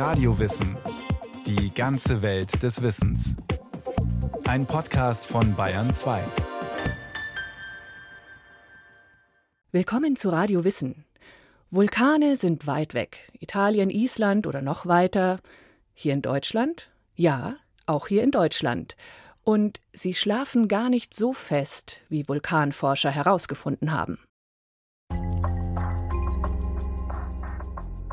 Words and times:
Radiowissen. 0.00 0.78
Die 1.46 1.74
ganze 1.74 2.22
Welt 2.22 2.62
des 2.62 2.80
Wissens. 2.80 3.36
Ein 4.44 4.64
Podcast 4.64 5.26
von 5.26 5.54
Bayern 5.54 5.90
2. 5.90 6.24
Willkommen 9.72 10.16
zu 10.16 10.30
Radio 10.30 10.64
Wissen. 10.64 11.04
Vulkane 11.70 12.36
sind 12.36 12.66
weit 12.66 12.94
weg. 12.94 13.30
Italien, 13.40 13.90
Island 13.90 14.46
oder 14.46 14.62
noch 14.62 14.86
weiter. 14.86 15.38
Hier 15.92 16.14
in 16.14 16.22
Deutschland? 16.22 16.90
Ja, 17.14 17.56
auch 17.84 18.08
hier 18.08 18.22
in 18.22 18.30
Deutschland. 18.30 18.96
Und 19.44 19.82
sie 19.92 20.14
schlafen 20.14 20.66
gar 20.66 20.88
nicht 20.88 21.12
so 21.12 21.34
fest, 21.34 22.00
wie 22.08 22.26
Vulkanforscher 22.26 23.10
herausgefunden 23.10 23.92
haben. 23.92 24.18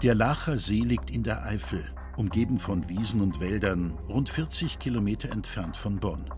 Der 0.04 0.14
Lacher 0.14 0.60
See 0.60 0.82
liegt 0.82 1.10
in 1.10 1.24
der 1.24 1.44
Eifel, 1.44 1.84
umgeben 2.18 2.60
von 2.60 2.88
Wiesen 2.88 3.20
und 3.20 3.40
Wäldern, 3.40 3.98
rund 4.08 4.30
40 4.30 4.78
Kilometer 4.78 5.32
entfernt 5.32 5.76
von 5.76 6.00
Bonn. 6.00 6.30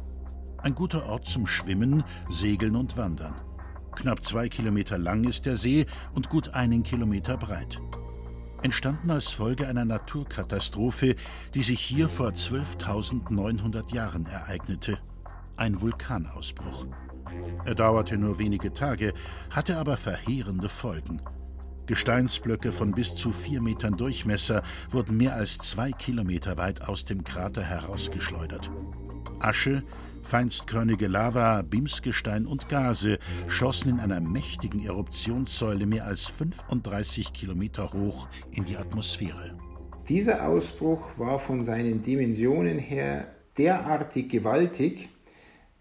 Ein 0.59 0.75
guter 0.75 1.05
Ort 1.07 1.27
zum 1.27 1.45
Schwimmen, 1.45 2.05
Segeln 2.29 2.77
und 2.77 2.95
Wandern. 2.95 3.35
Knapp 3.97 4.25
zwei 4.25 4.47
Kilometer 4.47 4.97
lang 4.97 5.25
ist 5.25 5.45
der 5.45 5.57
See 5.57 5.87
und 6.13 6.29
gut 6.29 6.53
einen 6.53 6.83
Kilometer 6.83 7.35
breit. 7.35 7.81
Entstanden 8.61 9.11
als 9.11 9.31
Folge 9.31 9.67
einer 9.67 9.83
Naturkatastrophe, 9.83 11.17
die 11.53 11.63
sich 11.63 11.81
hier 11.81 12.07
vor 12.07 12.29
12.900 12.29 13.93
Jahren 13.93 14.25
ereignete. 14.25 14.99
Ein 15.57 15.81
Vulkanausbruch. 15.81 16.87
Er 17.65 17.75
dauerte 17.75 18.17
nur 18.17 18.39
wenige 18.39 18.71
Tage, 18.73 19.13
hatte 19.49 19.77
aber 19.77 19.97
verheerende 19.97 20.69
Folgen. 20.69 21.21
Gesteinsblöcke 21.89 22.71
von 22.71 22.91
bis 22.91 23.15
zu 23.15 23.31
vier 23.31 23.61
Metern 23.61 23.97
Durchmesser 23.97 24.61
wurden 24.91 25.17
mehr 25.17 25.33
als 25.33 25.57
zwei 25.57 25.91
Kilometer 25.91 26.55
weit 26.55 26.87
aus 26.87 27.03
dem 27.03 27.23
Krater 27.23 27.63
herausgeschleudert. 27.63 28.69
Asche, 29.39 29.81
feinstkörnige 30.21 31.07
Lava, 31.07 31.63
Bimsgestein 31.63 32.45
und 32.45 32.69
Gase 32.69 33.17
schossen 33.47 33.89
in 33.89 33.99
einer 34.01 34.21
mächtigen 34.21 34.85
Eruptionssäule 34.85 35.87
mehr 35.87 36.05
als 36.05 36.27
35 36.27 37.33
Kilometer 37.33 37.91
hoch 37.91 38.27
in 38.51 38.65
die 38.65 38.77
Atmosphäre. 38.77 39.57
Dieser 40.07 40.47
Ausbruch 40.47 41.17
war 41.17 41.39
von 41.39 41.63
seinen 41.63 42.03
Dimensionen 42.03 42.77
her 42.77 43.33
derartig 43.57 44.29
gewaltig, 44.29 45.09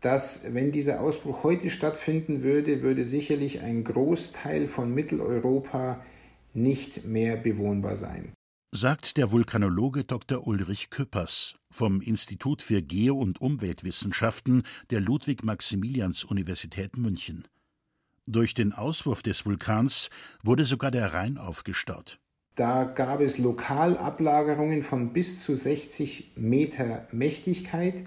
dass 0.00 0.42
wenn 0.54 0.72
dieser 0.72 1.00
Ausbruch 1.00 1.42
heute 1.42 1.70
stattfinden 1.70 2.42
würde, 2.42 2.82
würde 2.82 3.04
sicherlich 3.04 3.60
ein 3.60 3.84
Großteil 3.84 4.66
von 4.66 4.94
Mitteleuropa 4.94 6.00
nicht 6.54 7.04
mehr 7.04 7.36
bewohnbar 7.36 7.96
sein. 7.96 8.32
Sagt 8.70 9.16
der 9.16 9.32
Vulkanologe 9.32 10.04
Dr. 10.04 10.46
Ulrich 10.46 10.90
Küppers 10.90 11.54
vom 11.70 12.00
Institut 12.00 12.62
für 12.62 12.82
Geo- 12.82 13.16
und 13.16 13.40
Umweltwissenschaften 13.40 14.62
der 14.90 15.00
Ludwig-Maximilians-Universität 15.00 16.96
München. 16.96 17.48
Durch 18.26 18.52
den 18.52 18.74
Auswurf 18.74 19.22
des 19.22 19.46
Vulkans 19.46 20.10
wurde 20.42 20.66
sogar 20.66 20.90
der 20.90 21.14
Rhein 21.14 21.38
aufgestaut. 21.38 22.18
Da 22.56 22.84
gab 22.84 23.20
es 23.20 23.38
Lokalablagerungen 23.38 24.82
von 24.82 25.12
bis 25.12 25.42
zu 25.42 25.56
60 25.56 26.32
Meter 26.36 27.08
Mächtigkeit 27.10 28.04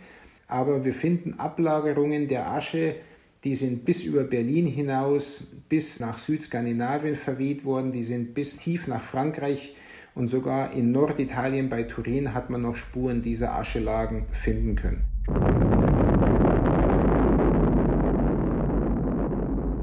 aber 0.51 0.83
wir 0.83 0.93
finden 0.93 1.39
Ablagerungen 1.39 2.27
der 2.27 2.51
Asche, 2.51 2.95
die 3.43 3.55
sind 3.55 3.85
bis 3.85 4.03
über 4.03 4.23
Berlin 4.23 4.67
hinaus, 4.67 5.47
bis 5.69 5.99
nach 5.99 6.17
Südskandinavien 6.17 7.15
verweht 7.15 7.65
worden, 7.65 7.91
die 7.91 8.03
sind 8.03 8.33
bis 8.33 8.57
tief 8.57 8.87
nach 8.87 9.01
Frankreich 9.01 9.75
und 10.13 10.27
sogar 10.27 10.73
in 10.73 10.91
Norditalien 10.91 11.69
bei 11.69 11.83
Turin 11.83 12.33
hat 12.33 12.49
man 12.49 12.61
noch 12.61 12.75
Spuren 12.75 13.21
dieser 13.21 13.55
Aschelagen 13.55 14.25
finden 14.31 14.75
können. 14.75 15.60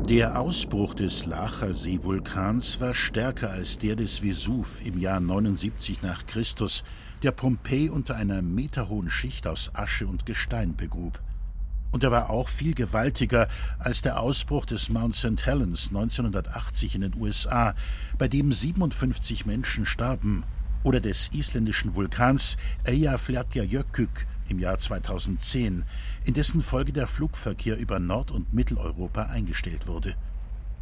Der 0.09 0.41
Ausbruch 0.41 0.95
des 0.95 1.27
Lachersee-Vulkans 1.27 2.81
war 2.81 2.95
stärker 2.95 3.51
als 3.51 3.77
der 3.77 3.95
des 3.95 4.23
Vesuv 4.23 4.81
im 4.83 4.97
Jahr 4.97 5.21
79 5.21 6.01
nach 6.01 6.25
Christus, 6.25 6.83
der 7.23 7.31
Pompeji 7.31 7.91
unter 7.91 8.17
einer 8.17 8.41
meterhohen 8.41 9.11
Schicht 9.11 9.47
aus 9.47 9.71
Asche 9.75 10.07
und 10.07 10.25
Gestein 10.25 10.75
begrub. 10.75 11.21
Und 11.93 12.05
er 12.05 12.11
war 12.11 12.31
auch 12.31 12.49
viel 12.49 12.73
gewaltiger 12.73 13.49
als 13.79 14.01
der 14.01 14.19
Ausbruch 14.19 14.65
des 14.65 14.89
Mount 14.89 15.15
St. 15.15 15.45
Helens 15.45 15.89
1980 15.89 16.95
in 16.95 17.03
den 17.03 17.15
USA, 17.15 17.75
bei 18.17 18.29
dem 18.29 18.51
57 18.51 19.45
Menschen 19.45 19.85
starben, 19.85 20.43
oder 20.85 21.01
des 21.01 21.29
isländischen 21.35 21.95
Vulkans 21.95 22.57
Eyjafjallajökull 22.85 24.09
im 24.50 24.59
Jahr 24.59 24.78
2010, 24.78 25.84
in 26.25 26.34
dessen 26.34 26.62
Folge 26.62 26.92
der 26.92 27.06
Flugverkehr 27.06 27.78
über 27.78 27.98
Nord- 27.98 28.31
und 28.31 28.53
Mitteleuropa 28.53 29.25
eingestellt 29.25 29.86
wurde. 29.86 30.14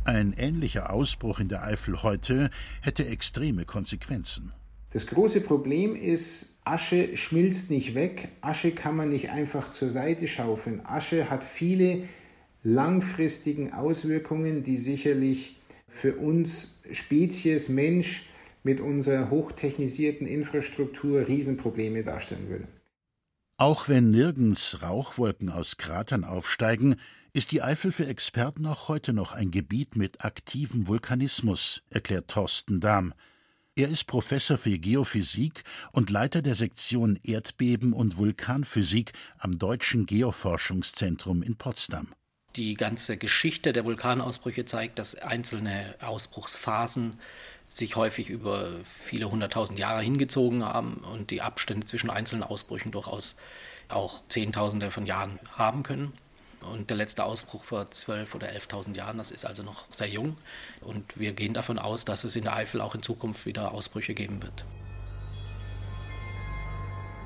Ein 0.05 0.35
ähnlicher 0.39 0.93
Ausbruch 0.93 1.41
in 1.41 1.49
der 1.49 1.65
Eifel 1.65 2.03
heute 2.03 2.51
hätte 2.81 3.07
extreme 3.07 3.65
Konsequenzen. 3.65 4.53
Das 4.93 5.07
große 5.07 5.41
Problem 5.41 5.97
ist, 5.97 6.59
Asche 6.65 7.17
schmilzt 7.17 7.71
nicht 7.71 7.95
weg, 7.95 8.29
Asche 8.41 8.71
kann 8.71 8.97
man 8.97 9.11
nicht 9.11 9.31
einfach 9.31 9.71
zur 9.73 9.91
Seite 9.91 10.29
schaufeln. 10.29 10.81
Asche 10.87 11.29
hat 11.29 11.45
viele 11.45 12.05
langfristigen 12.63 13.73
Auswirkungen, 13.73 14.63
die 14.63 14.77
sicherlich 14.77 15.57
für 15.89 16.17
uns 16.17 16.79
Spezies 16.93 17.69
Mensch 17.69 18.27
mit 18.63 18.81
unserer 18.81 19.31
hochtechnisierten 19.31 20.27
Infrastruktur 20.27 21.29
Riesenprobleme 21.29 22.03
darstellen 22.03 22.49
würde. 22.49 22.69
Auch 23.59 23.89
wenn 23.89 24.11
nirgends 24.11 24.83
Rauchwolken 24.83 25.49
aus 25.49 25.79
Kratern 25.79 26.25
aufsteigen, 26.25 26.97
ist 27.33 27.53
die 27.53 27.63
Eifel 27.63 27.91
für 27.91 28.07
Experten 28.07 28.67
auch 28.67 28.89
heute 28.89 29.15
noch 29.15 29.33
ein 29.33 29.51
Gebiet 29.51 29.97
mit 29.97 30.23
aktivem 30.23 30.89
Vulkanismus, 30.89 31.83
erklärt 31.89 32.29
Thorsten 32.29 32.81
Dahm. 32.81 33.15
Er 33.75 33.89
ist 33.89 34.05
Professor 34.05 34.59
für 34.59 34.79
Geophysik 34.79 35.65
und 35.93 36.11
Leiter 36.11 36.43
der 36.43 36.55
Sektion 36.55 37.19
Erdbeben 37.23 37.95
und 37.95 38.19
Vulkanphysik 38.19 39.13
am 39.39 39.59
Deutschen 39.59 40.05
Geoforschungszentrum 40.05 41.43
in 41.43 41.57
Potsdam. 41.57 42.09
Die 42.57 42.75
ganze 42.75 43.17
Geschichte 43.17 43.73
der 43.73 43.87
Vulkanausbrüche 43.87 44.67
zeigt, 44.67 44.99
dass 44.99 45.15
einzelne 45.15 45.95
Ausbruchsphasen 46.01 47.19
sich 47.77 47.97
häufig 47.97 48.31
über 48.31 48.71
viele 48.85 49.31
hunderttausend 49.31 49.79
Jahre 49.79 50.01
hingezogen 50.01 50.65
haben 50.65 51.05
und 51.13 51.31
die 51.31 51.43
Abstände 51.43 51.87
zwischen 51.87 52.09
einzelnen 52.09 52.43
Ausbrüchen 52.43 52.91
durchaus 52.91 53.37
auch 53.89 54.23
Zehntausende 54.29 54.91
von 54.91 55.05
Jahren 55.07 55.39
haben 55.53 55.83
können. 55.83 56.13
Und 56.73 56.89
der 56.89 56.97
letzte 56.97 57.25
Ausbruch 57.25 57.63
vor 57.63 57.83
12.000 57.83 58.35
oder 58.35 58.49
11.000 58.49 58.97
Jahren, 58.97 59.19
das 59.19 59.31
ist 59.31 59.45
also 59.45 59.63
noch 59.63 59.85
sehr 59.91 60.09
jung. 60.09 60.39
Und 60.81 61.19
wir 61.19 61.33
gehen 61.33 61.53
davon 61.53 61.79
aus, 61.79 62.07
dass 62.07 62.25
es 62.25 62.35
in 62.35 62.45
der 62.45 62.57
Eifel 62.57 62.81
auch 62.81 62.95
in 62.95 63.03
Zukunft 63.03 63.45
wieder 63.45 63.73
Ausbrüche 63.73 64.15
geben 64.15 64.43
wird. 64.43 64.65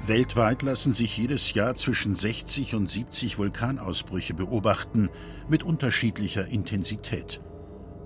Weltweit 0.07 0.63
lassen 0.63 0.95
sich 0.95 1.17
jedes 1.17 1.55
Jahr 1.55 1.77
zwischen 1.77 2.17
60 2.17 2.75
und 2.75 2.91
70 2.91 3.39
Vulkanausbrüche 3.39 4.35
beobachten, 4.35 5.11
mit 5.49 5.63
unterschiedlicher 5.63 6.47
Intensität. 6.47 7.41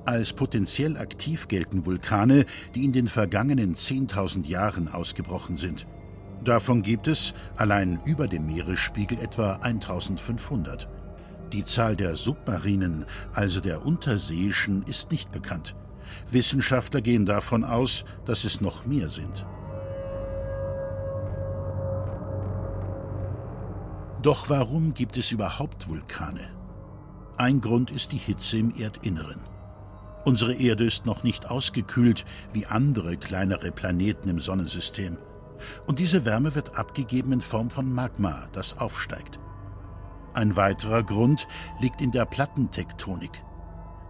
Als 0.06 0.34
potenziell 0.34 0.98
aktiv 0.98 1.48
gelten 1.48 1.86
Vulkane, 1.86 2.44
die 2.74 2.84
in 2.84 2.92
den 2.92 3.08
vergangenen 3.08 3.74
10.000 3.74 4.46
Jahren 4.46 4.88
ausgebrochen 4.88 5.56
sind. 5.56 5.86
Davon 6.44 6.82
gibt 6.82 7.08
es, 7.08 7.32
allein 7.56 8.00
über 8.04 8.28
dem 8.28 8.44
Meeresspiegel, 8.44 9.18
etwa 9.18 9.54
1500. 9.62 10.88
Die 11.52 11.64
Zahl 11.64 11.96
der 11.96 12.16
submarinen, 12.16 13.06
also 13.32 13.60
der 13.60 13.86
unterseeischen, 13.86 14.82
ist 14.82 15.10
nicht 15.10 15.32
bekannt. 15.32 15.74
Wissenschaftler 16.30 17.00
gehen 17.00 17.24
davon 17.24 17.64
aus, 17.64 18.04
dass 18.26 18.44
es 18.44 18.60
noch 18.60 18.84
mehr 18.84 19.08
sind. 19.08 19.46
Doch 24.20 24.50
warum 24.50 24.92
gibt 24.92 25.16
es 25.16 25.32
überhaupt 25.32 25.88
Vulkane? 25.88 26.48
Ein 27.38 27.60
Grund 27.62 27.90
ist 27.90 28.12
die 28.12 28.18
Hitze 28.18 28.58
im 28.58 28.74
Erdinneren. 28.74 29.53
Unsere 30.24 30.54
Erde 30.54 30.84
ist 30.84 31.04
noch 31.04 31.22
nicht 31.22 31.50
ausgekühlt 31.50 32.24
wie 32.52 32.64
andere 32.64 33.18
kleinere 33.18 33.70
Planeten 33.70 34.30
im 34.30 34.40
Sonnensystem. 34.40 35.18
Und 35.86 35.98
diese 35.98 36.24
Wärme 36.24 36.54
wird 36.54 36.78
abgegeben 36.78 37.32
in 37.32 37.40
Form 37.42 37.68
von 37.68 37.92
Magma, 37.92 38.48
das 38.52 38.78
aufsteigt. 38.78 39.38
Ein 40.32 40.56
weiterer 40.56 41.02
Grund 41.02 41.46
liegt 41.78 42.00
in 42.00 42.10
der 42.10 42.24
Plattentektonik. 42.24 43.44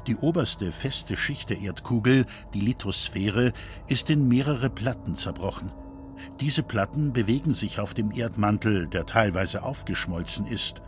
Die 0.07 0.17
oberste 0.17 0.71
feste 0.71 1.17
Schicht 1.17 1.51
der 1.51 1.59
Erdkugel, 1.59 2.27
die 2.55 2.61
Lithosphäre, 2.61 3.53
ist 3.89 4.09
in 4.09 4.29
mehrere 4.29 4.71
Platten 4.71 5.17
zerbrochen. 5.17 5.73
Diese 6.41 6.63
Platten 6.63 7.13
bewegen 7.13 7.55
sich 7.55 7.81
auf 7.81 7.93
dem 7.93 8.13
Erdmantel, 8.13 8.87
der 8.87 9.05
teilweise 9.05 9.65
aufgeschmolzen 9.65 10.47
ist. 10.47 10.81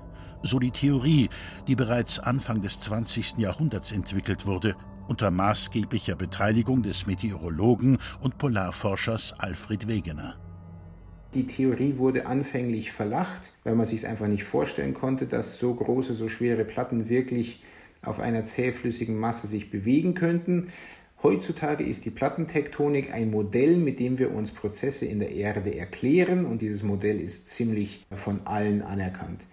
So 0.43 0.59
die 0.61 0.71
Theorie, 0.71 1.29
die 1.67 1.75
bereits 1.75 2.21
Anfang 2.21 2.63
des 2.63 2.79
20. 2.81 3.39
Jahrhunderts 3.39 3.91
entwickelt 3.91 4.47
wurde 4.47 4.77
unter 5.09 5.31
maßgeblicher 5.31 6.17
Beteiligung 6.17 6.83
des 6.83 7.07
Meteorologen 7.07 7.99
und 8.21 8.39
Polarforschers 8.39 9.35
Alfred 9.39 9.89
Wegener. 9.89 10.37
Die 11.35 11.47
Theorie 11.47 11.99
wurde 11.99 12.27
anfänglich 12.27 12.93
verlacht, 12.93 13.53
weil 13.65 13.75
man 13.75 13.85
sich 13.85 14.01
es 14.01 14.05
einfach 14.05 14.27
nicht 14.27 14.45
vorstellen 14.45 14.95
konnte, 14.95 15.27
dass 15.27 15.59
so 15.59 15.75
große, 15.75 16.15
so 16.15 16.29
schwere 16.29 16.65
Platten 16.65 17.09
wirklich 17.09 17.63
auf 18.03 18.21
einer 18.21 18.45
zähflüssigen 18.45 19.19
Masse 19.19 19.47
sich 19.47 19.71
bewegen 19.71 20.15
könnten. 20.15 20.69
Heutzutage 21.23 21.85
ist 21.85 22.05
die 22.05 22.11
Plattentektonik 22.11 23.13
ein 23.13 23.31
Modell, 23.31 23.77
mit 23.77 23.99
dem 24.01 24.19
wir 24.19 24.33
uns 24.33 24.53
Prozesse 24.53 25.07
in 25.07 25.19
der 25.19 25.33
Erde 25.33 25.77
erklären 25.77 26.45
und 26.45 26.63
dieses 26.63 26.83
Modell 26.83 27.21
ist 27.21 27.51
ziemlich 27.51 28.07
von 28.13 28.47
allen 28.47 28.83
anerkannt. 28.83 29.45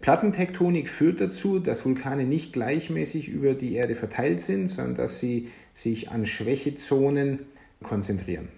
Plattentektonik 0.00 0.88
führt 0.88 1.20
dazu, 1.20 1.58
dass 1.58 1.84
Vulkane 1.84 2.24
nicht 2.24 2.52
gleichmäßig 2.52 3.28
über 3.28 3.54
die 3.54 3.74
Erde 3.74 3.96
verteilt 3.96 4.40
sind, 4.40 4.68
sondern 4.68 4.94
dass 4.94 5.18
sie 5.18 5.50
sich 5.72 6.10
an 6.10 6.24
Schwächezonen 6.24 7.40
konzentrieren. 7.82 8.48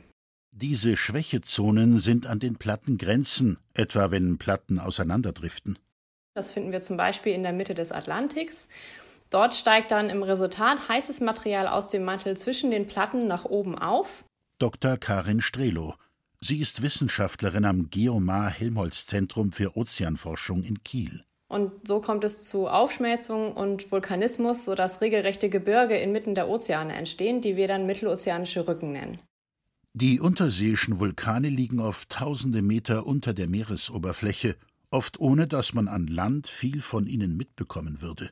Diese 0.52 0.96
Schwächezonen 0.96 2.00
sind 2.00 2.26
an 2.26 2.40
den 2.40 2.56
Plattengrenzen, 2.56 3.58
etwa 3.72 4.10
wenn 4.10 4.36
Platten 4.36 4.78
auseinanderdriften. 4.78 5.78
Das 6.34 6.52
finden 6.52 6.72
wir 6.72 6.82
zum 6.82 6.96
Beispiel 6.96 7.32
in 7.32 7.42
der 7.42 7.52
Mitte 7.52 7.74
des 7.74 7.92
Atlantiks. 7.92 8.68
Dort 9.30 9.54
steigt 9.54 9.90
dann 9.90 10.10
im 10.10 10.22
Resultat 10.22 10.88
heißes 10.88 11.20
Material 11.20 11.68
aus 11.68 11.88
dem 11.88 12.04
Mantel 12.04 12.36
zwischen 12.36 12.70
den 12.70 12.86
Platten 12.86 13.26
nach 13.26 13.44
oben 13.44 13.78
auf. 13.78 14.24
Dr. 14.58 14.98
Karin 14.98 15.40
Strelo. 15.40 15.94
Sie 16.40 16.60
ist 16.60 16.82
Wissenschaftlerin 16.82 17.64
am 17.64 17.90
Geomar 17.90 18.50
Helmholtz 18.50 19.06
Zentrum 19.06 19.52
für 19.52 19.76
Ozeanforschung 19.76 20.62
in 20.62 20.82
Kiel. 20.82 21.24
Und 21.50 21.72
so 21.82 22.00
kommt 22.00 22.22
es 22.22 22.44
zu 22.44 22.68
Aufschmelzung 22.68 23.52
und 23.52 23.90
Vulkanismus, 23.90 24.64
sodass 24.64 25.00
regelrechte 25.00 25.50
Gebirge 25.50 25.98
inmitten 25.98 26.36
der 26.36 26.48
Ozeane 26.48 26.94
entstehen, 26.94 27.40
die 27.40 27.56
wir 27.56 27.66
dann 27.66 27.86
mittelozeanische 27.86 28.68
Rücken 28.68 28.92
nennen. 28.92 29.18
Die 29.92 30.20
unterseeischen 30.20 31.00
Vulkane 31.00 31.48
liegen 31.48 31.80
oft 31.80 32.08
tausende 32.08 32.62
Meter 32.62 33.04
unter 33.04 33.34
der 33.34 33.48
Meeresoberfläche, 33.48 34.54
oft 34.92 35.18
ohne 35.18 35.48
dass 35.48 35.74
man 35.74 35.88
an 35.88 36.06
Land 36.06 36.46
viel 36.46 36.80
von 36.80 37.08
ihnen 37.08 37.36
mitbekommen 37.36 38.00
würde. 38.00 38.30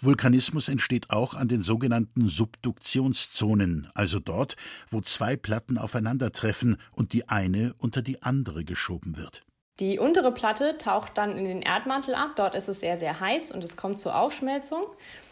Vulkanismus 0.00 0.68
entsteht 0.68 1.10
auch 1.10 1.34
an 1.34 1.48
den 1.48 1.64
sogenannten 1.64 2.28
Subduktionszonen, 2.28 3.88
also 3.92 4.20
dort, 4.20 4.54
wo 4.88 5.00
zwei 5.00 5.34
Platten 5.34 5.78
aufeinandertreffen 5.78 6.76
und 6.92 7.12
die 7.12 7.28
eine 7.28 7.74
unter 7.78 8.02
die 8.02 8.22
andere 8.22 8.64
geschoben 8.64 9.16
wird. 9.16 9.42
Die 9.80 9.98
untere 9.98 10.30
Platte 10.30 10.76
taucht 10.76 11.16
dann 11.16 11.38
in 11.38 11.46
den 11.46 11.62
Erdmantel 11.62 12.14
ab. 12.14 12.32
Dort 12.36 12.54
ist 12.54 12.68
es 12.68 12.80
sehr, 12.80 12.98
sehr 12.98 13.18
heiß 13.18 13.50
und 13.50 13.64
es 13.64 13.78
kommt 13.78 13.98
zur 13.98 14.14
Aufschmelzung, 14.14 14.84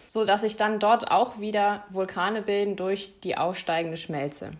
sodass 0.08 0.40
sich 0.40 0.56
dann 0.56 0.80
dort 0.80 1.10
auch 1.10 1.38
wieder 1.38 1.84
Vulkane 1.90 2.40
bilden 2.40 2.74
durch 2.74 3.20
die 3.20 3.36
aufsteigende 3.36 3.98
Schmelze. 3.98 4.52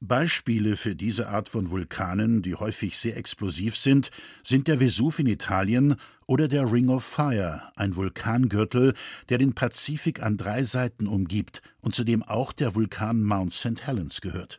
Beispiele 0.00 0.76
für 0.76 0.94
diese 0.94 1.28
Art 1.28 1.48
von 1.48 1.70
Vulkanen, 1.70 2.42
die 2.42 2.54
häufig 2.54 2.96
sehr 2.96 3.16
explosiv 3.16 3.76
sind, 3.76 4.10
sind 4.44 4.68
der 4.68 4.78
Vesuv 4.78 5.18
in 5.18 5.26
Italien 5.26 5.96
oder 6.26 6.46
der 6.46 6.70
Ring 6.70 6.88
of 6.88 7.04
Fire, 7.04 7.72
ein 7.74 7.96
Vulkangürtel, 7.96 8.94
der 9.30 9.38
den 9.38 9.54
Pazifik 9.54 10.22
an 10.22 10.36
drei 10.36 10.62
Seiten 10.62 11.08
umgibt 11.08 11.62
und 11.80 11.94
zu 11.94 12.04
dem 12.04 12.22
auch 12.22 12.52
der 12.52 12.74
Vulkan 12.74 13.24
Mount 13.24 13.52
St. 13.52 13.86
Helens 13.86 14.20
gehört. 14.20 14.58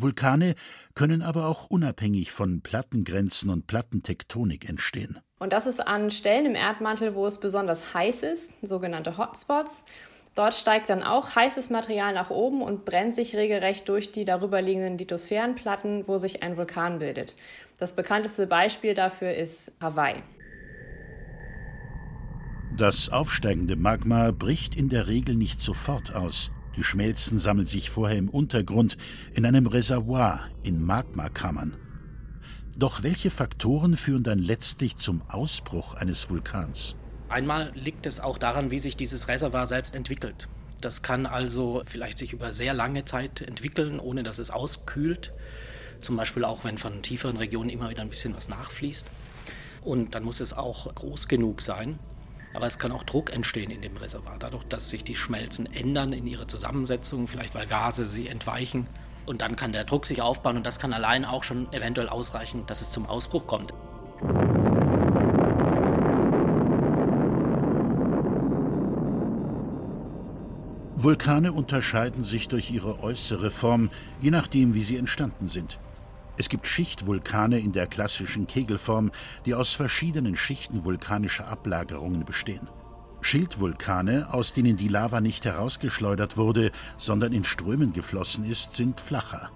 Vulkane 0.00 0.54
können 0.94 1.22
aber 1.22 1.46
auch 1.46 1.70
unabhängig 1.70 2.32
von 2.32 2.60
Plattengrenzen 2.60 3.50
und 3.50 3.66
Plattentektonik 3.66 4.68
entstehen. 4.68 5.18
Und 5.38 5.52
das 5.52 5.66
ist 5.66 5.80
an 5.80 6.10
Stellen 6.10 6.46
im 6.46 6.54
Erdmantel, 6.54 7.14
wo 7.14 7.26
es 7.26 7.38
besonders 7.38 7.94
heiß 7.94 8.22
ist, 8.22 8.52
sogenannte 8.62 9.18
Hotspots. 9.18 9.84
Dort 10.34 10.54
steigt 10.54 10.88
dann 10.88 11.02
auch 11.02 11.34
heißes 11.34 11.70
Material 11.70 12.14
nach 12.14 12.30
oben 12.30 12.62
und 12.62 12.84
brennt 12.84 13.14
sich 13.14 13.34
regelrecht 13.34 13.88
durch 13.88 14.12
die 14.12 14.24
darüberliegenden 14.24 14.98
Lithosphärenplatten, 14.98 16.06
wo 16.06 16.16
sich 16.18 16.42
ein 16.42 16.56
Vulkan 16.56 16.98
bildet. 17.00 17.36
Das 17.78 17.94
bekannteste 17.94 18.46
Beispiel 18.46 18.94
dafür 18.94 19.34
ist 19.34 19.72
Hawaii. 19.80 20.22
Das 22.76 23.08
aufsteigende 23.08 23.74
Magma 23.74 24.30
bricht 24.30 24.76
in 24.76 24.88
der 24.88 25.08
Regel 25.08 25.34
nicht 25.34 25.58
sofort 25.58 26.14
aus. 26.14 26.52
Die 26.78 26.84
Schmelzen 26.84 27.40
sammeln 27.40 27.66
sich 27.66 27.90
vorher 27.90 28.16
im 28.16 28.28
Untergrund 28.28 28.96
in 29.34 29.44
einem 29.44 29.66
Reservoir 29.66 30.46
in 30.62 30.80
Magmakammern. 30.80 31.74
Doch 32.76 33.02
welche 33.02 33.30
Faktoren 33.30 33.96
führen 33.96 34.22
dann 34.22 34.38
letztlich 34.38 34.96
zum 34.96 35.22
Ausbruch 35.28 35.94
eines 35.94 36.30
Vulkans? 36.30 36.94
Einmal 37.28 37.72
liegt 37.74 38.06
es 38.06 38.20
auch 38.20 38.38
daran, 38.38 38.70
wie 38.70 38.78
sich 38.78 38.96
dieses 38.96 39.26
Reservoir 39.26 39.66
selbst 39.66 39.96
entwickelt. 39.96 40.46
Das 40.80 41.02
kann 41.02 41.26
also 41.26 41.82
vielleicht 41.84 42.16
sich 42.16 42.32
über 42.32 42.52
sehr 42.52 42.74
lange 42.74 43.04
Zeit 43.04 43.40
entwickeln, 43.40 43.98
ohne 43.98 44.22
dass 44.22 44.38
es 44.38 44.52
auskühlt. 44.52 45.32
Zum 46.00 46.16
Beispiel 46.16 46.44
auch, 46.44 46.62
wenn 46.62 46.78
von 46.78 47.02
tieferen 47.02 47.38
Regionen 47.38 47.70
immer 47.70 47.90
wieder 47.90 48.02
ein 48.02 48.08
bisschen 48.08 48.36
was 48.36 48.48
nachfließt. 48.48 49.10
Und 49.82 50.14
dann 50.14 50.22
muss 50.22 50.38
es 50.38 50.52
auch 50.52 50.94
groß 50.94 51.26
genug 51.26 51.60
sein, 51.60 51.98
aber 52.54 52.66
es 52.66 52.78
kann 52.78 52.92
auch 52.92 53.02
Druck 53.02 53.32
entstehen 53.32 53.70
in 53.70 53.82
dem 53.82 53.96
Reservoir, 53.96 54.36
dadurch, 54.38 54.64
dass 54.64 54.90
sich 54.90 55.04
die 55.04 55.16
Schmelzen 55.16 55.72
ändern 55.72 56.12
in 56.12 56.26
ihrer 56.26 56.48
Zusammensetzung, 56.48 57.28
vielleicht 57.28 57.54
weil 57.54 57.66
Gase 57.66 58.06
sie 58.06 58.28
entweichen. 58.28 58.86
Und 59.26 59.42
dann 59.42 59.56
kann 59.56 59.72
der 59.72 59.84
Druck 59.84 60.06
sich 60.06 60.22
aufbauen 60.22 60.56
und 60.56 60.66
das 60.66 60.78
kann 60.78 60.92
allein 60.92 61.24
auch 61.24 61.44
schon 61.44 61.70
eventuell 61.72 62.08
ausreichen, 62.08 62.64
dass 62.66 62.80
es 62.80 62.90
zum 62.90 63.06
Ausbruch 63.06 63.46
kommt. 63.46 63.74
Vulkane 71.00 71.52
unterscheiden 71.52 72.24
sich 72.24 72.48
durch 72.48 72.72
ihre 72.72 73.02
äußere 73.02 73.52
Form, 73.52 73.90
je 74.20 74.30
nachdem, 74.30 74.74
wie 74.74 74.82
sie 74.82 74.96
entstanden 74.96 75.46
sind. 75.46 75.78
Es 76.38 76.48
gibt 76.48 76.68
Schichtvulkane 76.68 77.58
in 77.58 77.72
der 77.72 77.88
klassischen 77.88 78.46
Kegelform, 78.46 79.10
die 79.44 79.54
aus 79.54 79.72
verschiedenen 79.72 80.36
Schichten 80.36 80.84
vulkanischer 80.84 81.48
Ablagerungen 81.48 82.24
bestehen. 82.24 82.68
Schildvulkane, 83.20 84.28
aus 84.32 84.52
denen 84.52 84.76
die 84.76 84.86
Lava 84.86 85.20
nicht 85.20 85.44
herausgeschleudert 85.44 86.36
wurde, 86.36 86.70
sondern 86.96 87.32
in 87.32 87.42
Strömen 87.42 87.92
geflossen 87.92 88.48
ist, 88.48 88.76
sind 88.76 89.00
flacher. 89.00 89.50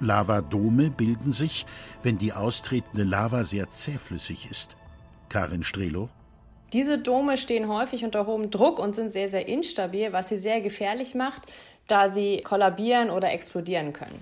Lavadome 0.00 0.90
bilden 0.90 1.30
sich, 1.30 1.66
wenn 2.02 2.18
die 2.18 2.32
austretende 2.32 3.04
Lava 3.04 3.44
sehr 3.44 3.70
zähflüssig 3.70 4.50
ist. 4.50 4.76
Karin 5.28 5.62
Strelo. 5.62 6.08
Diese 6.72 6.98
Dome 6.98 7.38
stehen 7.38 7.68
häufig 7.68 8.04
unter 8.04 8.26
hohem 8.26 8.50
Druck 8.50 8.80
und 8.80 8.96
sind 8.96 9.12
sehr, 9.12 9.28
sehr 9.28 9.46
instabil, 9.46 10.12
was 10.12 10.30
sie 10.30 10.38
sehr 10.38 10.60
gefährlich 10.60 11.14
macht, 11.14 11.42
da 11.86 12.10
sie 12.10 12.42
kollabieren 12.42 13.08
oder 13.08 13.32
explodieren 13.32 13.92
können. 13.92 14.18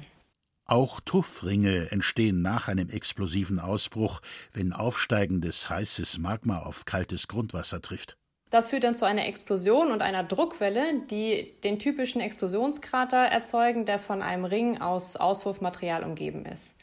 Auch 0.69 1.01
Tuffringe 1.01 1.93
entstehen 1.93 2.43
nach 2.43 2.67
einem 2.67 2.89
explosiven 2.89 3.61
Ausbruch, 3.61 4.21
wenn 4.53 4.73
aufsteigendes 4.73 5.71
heißes 5.71 6.19
Magma 6.19 6.59
auf 6.59 6.85
kaltes 6.85 7.29
Grundwasser 7.29 7.81
trifft. 7.81 8.17
Das 8.51 8.69
führt 8.69 8.83
dann 8.83 8.97
zu 8.97 9.05
einer 9.05 9.27
Explosion 9.27 9.93
und 9.93 10.03
einer 10.03 10.25
Druckwelle, 10.25 11.03
die 11.09 11.55
den 11.63 11.79
typischen 11.79 12.21
Explosionskrater 12.21 13.17
erzeugen, 13.17 13.87
der 13.87 14.01
von 14.01 14.23
einem 14.23 14.45
Ring 14.45 14.81
aus 14.81 15.17
Auswurfmaterial 15.17 16.03
umgeben 16.03 16.45
ist. 16.47 16.75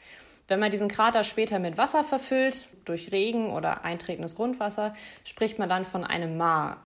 Wenn 0.48 0.60
man 0.60 0.70
diesen 0.70 0.88
Krater 0.88 1.24
später 1.24 1.58
mit 1.58 1.76
Wasser 1.76 2.04
verfüllt, 2.04 2.68
durch 2.86 3.12
Regen 3.12 3.50
oder 3.50 3.84
eintretendes 3.84 4.34
Grundwasser, 4.34 4.94
spricht 5.24 5.58
man 5.58 5.68
dann 5.68 5.84
von 5.84 6.04
einem 6.04 6.36
Maar. 6.36 6.84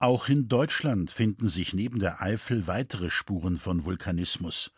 Auch 0.00 0.28
in 0.28 0.48
Deutschland 0.48 1.10
finden 1.10 1.48
sich 1.48 1.74
neben 1.74 1.98
der 1.98 2.22
Eifel 2.22 2.66
weitere 2.66 3.10
Spuren 3.10 3.58
von 3.58 3.84
Vulkanismus 3.84 4.72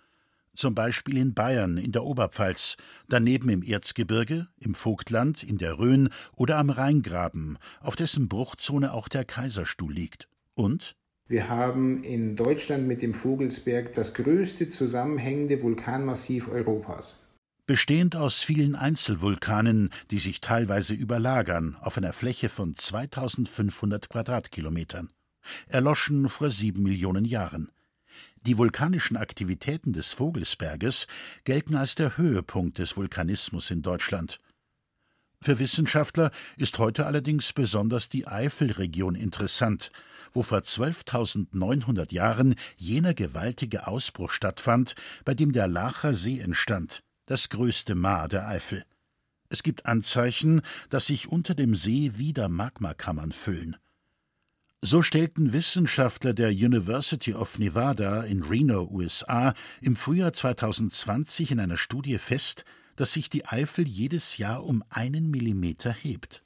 zum 0.54 0.74
Beispiel 0.74 1.16
in 1.16 1.34
Bayern, 1.34 1.78
in 1.78 1.92
der 1.92 2.04
Oberpfalz, 2.04 2.76
daneben 3.08 3.48
im 3.48 3.62
Erzgebirge, 3.62 4.48
im 4.58 4.74
Vogtland, 4.74 5.42
in 5.42 5.58
der 5.58 5.78
Rhön 5.78 6.10
oder 6.36 6.58
am 6.58 6.70
Rheingraben, 6.70 7.58
auf 7.80 7.96
dessen 7.96 8.28
Bruchzone 8.28 8.92
auch 8.92 9.08
der 9.08 9.24
Kaiserstuhl 9.24 9.92
liegt. 9.92 10.28
Und 10.54 10.96
wir 11.28 11.48
haben 11.48 12.02
in 12.04 12.36
Deutschland 12.36 12.86
mit 12.86 13.00
dem 13.00 13.14
Vogelsberg 13.14 13.94
das 13.94 14.12
größte 14.12 14.68
zusammenhängende 14.68 15.62
Vulkanmassiv 15.62 16.48
Europas. 16.48 17.16
Bestehend 17.64 18.16
aus 18.16 18.42
vielen 18.42 18.74
Einzelvulkanen, 18.74 19.90
die 20.10 20.18
sich 20.18 20.40
teilweise 20.40 20.94
überlagern, 20.94 21.76
auf 21.80 21.96
einer 21.96 22.12
Fläche 22.12 22.48
von 22.48 22.76
2500 22.76 24.10
Quadratkilometern. 24.10 25.10
Erloschen 25.68 26.28
vor 26.28 26.50
sieben 26.50 26.82
Millionen 26.82 27.24
Jahren. 27.24 27.70
Die 28.44 28.58
vulkanischen 28.58 29.16
Aktivitäten 29.16 29.92
des 29.92 30.12
Vogelsberges 30.12 31.06
gelten 31.44 31.76
als 31.76 31.94
der 31.94 32.16
Höhepunkt 32.16 32.78
des 32.78 32.96
Vulkanismus 32.96 33.70
in 33.70 33.82
Deutschland. 33.82 34.40
Für 35.40 35.60
Wissenschaftler 35.60 36.32
ist 36.56 36.78
heute 36.78 37.06
allerdings 37.06 37.52
besonders 37.52 38.08
die 38.08 38.26
Eifelregion 38.26 39.14
interessant, 39.14 39.92
wo 40.32 40.42
vor 40.42 40.58
12.900 40.58 42.12
Jahren 42.12 42.56
jener 42.76 43.14
gewaltige 43.14 43.86
Ausbruch 43.86 44.32
stattfand, 44.32 44.94
bei 45.24 45.34
dem 45.34 45.52
der 45.52 45.68
Lacher 45.68 46.14
See 46.14 46.40
entstand, 46.40 47.02
das 47.26 47.48
größte 47.48 47.94
Maar 47.94 48.28
der 48.28 48.48
Eifel. 48.48 48.84
Es 49.50 49.62
gibt 49.62 49.86
Anzeichen, 49.86 50.62
dass 50.90 51.06
sich 51.06 51.28
unter 51.28 51.54
dem 51.54 51.74
See 51.74 52.12
wieder 52.16 52.48
Magmakammern 52.48 53.32
füllen. 53.32 53.76
So 54.84 55.00
stellten 55.02 55.52
Wissenschaftler 55.52 56.34
der 56.34 56.48
University 56.48 57.34
of 57.34 57.56
Nevada 57.56 58.24
in 58.24 58.42
Reno, 58.42 58.88
USA, 58.90 59.54
im 59.80 59.94
Frühjahr 59.94 60.32
2020 60.32 61.52
in 61.52 61.60
einer 61.60 61.76
Studie 61.76 62.18
fest, 62.18 62.64
dass 62.96 63.12
sich 63.12 63.30
die 63.30 63.46
Eifel 63.46 63.86
jedes 63.86 64.38
Jahr 64.38 64.64
um 64.64 64.82
einen 64.88 65.30
Millimeter 65.30 65.92
hebt. 65.92 66.42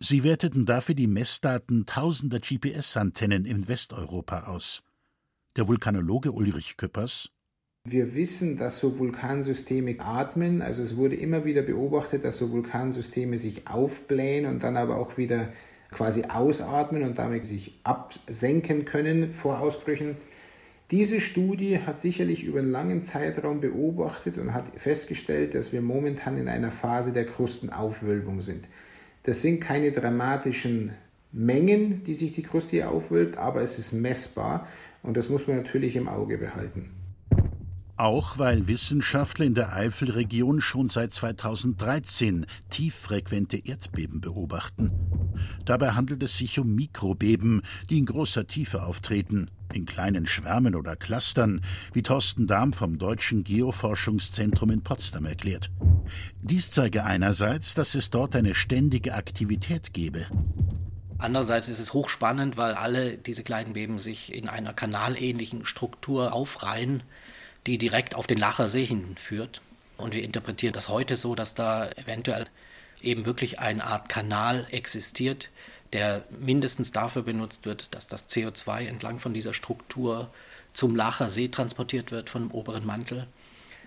Sie 0.00 0.24
werteten 0.24 0.66
dafür 0.66 0.96
die 0.96 1.06
Messdaten 1.06 1.86
tausender 1.86 2.40
GPS-Antennen 2.40 3.44
in 3.44 3.68
Westeuropa 3.68 4.46
aus. 4.48 4.82
Der 5.54 5.68
Vulkanologe 5.68 6.32
Ulrich 6.32 6.76
Küppers 6.76 7.30
wir 7.88 8.16
wissen, 8.16 8.56
dass 8.56 8.80
so 8.80 8.98
Vulkansysteme 8.98 10.00
atmen. 10.00 10.60
Also 10.60 10.82
es 10.82 10.96
wurde 10.96 11.14
immer 11.14 11.44
wieder 11.44 11.62
beobachtet, 11.62 12.24
dass 12.24 12.38
so 12.38 12.50
Vulkansysteme 12.50 13.38
sich 13.38 13.68
aufblähen 13.68 14.46
und 14.46 14.64
dann 14.64 14.76
aber 14.76 14.96
auch 14.96 15.16
wieder 15.18 15.52
quasi 15.90 16.24
ausatmen 16.24 17.02
und 17.02 17.18
damit 17.18 17.44
sich 17.44 17.78
absenken 17.84 18.84
können 18.84 19.32
vor 19.32 19.60
Ausbrüchen. 19.60 20.16
Diese 20.90 21.20
Studie 21.20 21.80
hat 21.80 22.00
sicherlich 22.00 22.44
über 22.44 22.60
einen 22.60 22.70
langen 22.70 23.02
Zeitraum 23.02 23.60
beobachtet 23.60 24.38
und 24.38 24.54
hat 24.54 24.64
festgestellt, 24.76 25.54
dass 25.54 25.72
wir 25.72 25.82
momentan 25.82 26.38
in 26.38 26.48
einer 26.48 26.70
Phase 26.70 27.12
der 27.12 27.26
Krustenaufwölbung 27.26 28.40
sind. 28.42 28.68
Das 29.24 29.42
sind 29.42 29.60
keine 29.60 29.90
dramatischen 29.90 30.92
Mengen, 31.32 32.04
die 32.04 32.14
sich 32.14 32.32
die 32.32 32.44
Kruste 32.44 32.88
aufwölbt, 32.88 33.36
aber 33.36 33.62
es 33.62 33.78
ist 33.78 33.92
messbar 33.92 34.68
und 35.02 35.16
das 35.16 35.28
muss 35.28 35.48
man 35.48 35.56
natürlich 35.56 35.96
im 35.96 36.08
Auge 36.08 36.38
behalten. 36.38 36.90
Auch 37.96 38.36
weil 38.36 38.68
Wissenschaftler 38.68 39.46
in 39.46 39.54
der 39.54 39.72
Eifelregion 39.72 40.60
schon 40.60 40.90
seit 40.90 41.14
2013 41.14 42.44
tieffrequente 42.68 43.56
Erdbeben 43.56 44.20
beobachten. 44.20 44.92
Dabei 45.64 45.92
handelt 45.92 46.22
es 46.22 46.36
sich 46.36 46.58
um 46.58 46.74
Mikrobeben, 46.74 47.62
die 47.88 47.96
in 47.96 48.04
großer 48.04 48.46
Tiefe 48.46 48.82
auftreten, 48.82 49.50
in 49.72 49.86
kleinen 49.86 50.26
Schwärmen 50.26 50.74
oder 50.74 50.94
Clustern, 50.94 51.62
wie 51.94 52.02
Thorsten 52.02 52.46
Dahm 52.46 52.74
vom 52.74 52.98
Deutschen 52.98 53.44
Geoforschungszentrum 53.44 54.70
in 54.70 54.82
Potsdam 54.82 55.24
erklärt. 55.24 55.70
Dies 56.42 56.70
zeige 56.70 57.04
einerseits, 57.04 57.74
dass 57.74 57.94
es 57.94 58.10
dort 58.10 58.36
eine 58.36 58.54
ständige 58.54 59.14
Aktivität 59.14 59.94
gebe. 59.94 60.26
Andererseits 61.16 61.68
ist 61.70 61.78
es 61.78 61.94
hochspannend, 61.94 62.58
weil 62.58 62.74
alle 62.74 63.16
diese 63.16 63.42
kleinen 63.42 63.72
Beben 63.72 63.98
sich 63.98 64.34
in 64.34 64.50
einer 64.50 64.74
kanalähnlichen 64.74 65.64
Struktur 65.64 66.34
aufreihen 66.34 67.02
die 67.66 67.78
direkt 67.78 68.14
auf 68.14 68.26
den 68.26 68.38
Lacher 68.38 68.68
See 68.68 68.84
hinführt. 68.84 69.60
Und 69.96 70.14
wir 70.14 70.22
interpretieren 70.22 70.72
das 70.72 70.88
heute 70.88 71.16
so, 71.16 71.34
dass 71.34 71.54
da 71.54 71.90
eventuell 71.92 72.46
eben 73.00 73.26
wirklich 73.26 73.58
eine 73.60 73.84
Art 73.84 74.08
Kanal 74.08 74.66
existiert, 74.70 75.50
der 75.92 76.24
mindestens 76.30 76.92
dafür 76.92 77.22
benutzt 77.22 77.64
wird, 77.64 77.94
dass 77.94 78.06
das 78.06 78.28
CO2 78.28 78.86
entlang 78.86 79.18
von 79.18 79.32
dieser 79.32 79.54
Struktur 79.54 80.30
zum 80.72 80.94
Lacher 80.94 81.30
See 81.30 81.48
transportiert 81.48 82.10
wird 82.10 82.28
vom 82.28 82.50
oberen 82.50 82.84
Mantel. 82.84 83.26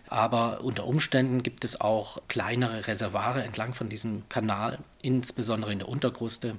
Aber 0.07 0.61
unter 0.61 0.87
Umständen 0.87 1.43
gibt 1.43 1.63
es 1.63 1.79
auch 1.79 2.17
kleinere 2.27 2.87
Reservare 2.87 3.43
entlang 3.43 3.73
von 3.73 3.89
diesem 3.89 4.27
Kanal, 4.27 4.79
insbesondere 5.03 5.71
in 5.71 5.79
der 5.79 5.89
Unterkruste, 5.89 6.55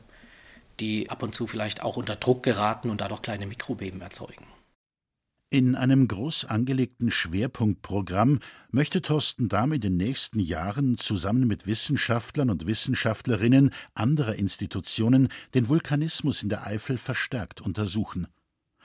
die 0.79 1.11
ab 1.11 1.23
und 1.23 1.35
zu 1.35 1.49
vielleicht 1.49 1.83
auch 1.83 1.97
unter 1.97 2.15
Druck 2.15 2.45
geraten 2.45 2.91
und 2.91 3.01
dadurch 3.01 3.23
kleine 3.23 3.47
Mikrobeben 3.47 4.01
erzeugen. 4.01 4.47
In 5.53 5.75
einem 5.75 6.07
groß 6.07 6.45
angelegten 6.45 7.11
Schwerpunktprogramm 7.11 8.39
möchte 8.71 9.03
Thorsten 9.03 9.49
Dahm 9.49 9.73
in 9.73 9.81
den 9.81 9.97
nächsten 9.97 10.39
Jahren 10.39 10.97
zusammen 10.97 11.49
mit 11.49 11.67
Wissenschaftlern 11.67 12.51
und 12.51 12.69
Wissenschaftlerinnen 12.69 13.71
anderer 13.93 14.37
Institutionen 14.37 15.27
den 15.55 15.69
Vulkanismus 15.69 16.45
in 16.45 16.51
der 16.51 16.65
Eifel 16.65 16.99
verstärkt 16.99 17.61
untersuchen. 17.61 18.29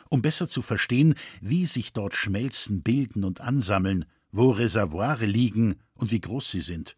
Um 0.10 0.24
besser 0.24 0.50
zu 0.50 0.64
verstehen, 0.64 1.14
wie 1.40 1.68
sich 1.68 1.94
dort 1.94 2.16
Schmelzen 2.16 2.82
bilden 2.82 3.26
und 3.26 3.42
ansammeln, 3.42 4.06
wo 4.32 4.50
Reservoire 4.50 5.28
liegen 5.28 5.76
und 5.94 6.10
wie 6.10 6.22
groß 6.22 6.50
sie 6.50 6.62
sind. 6.62 6.98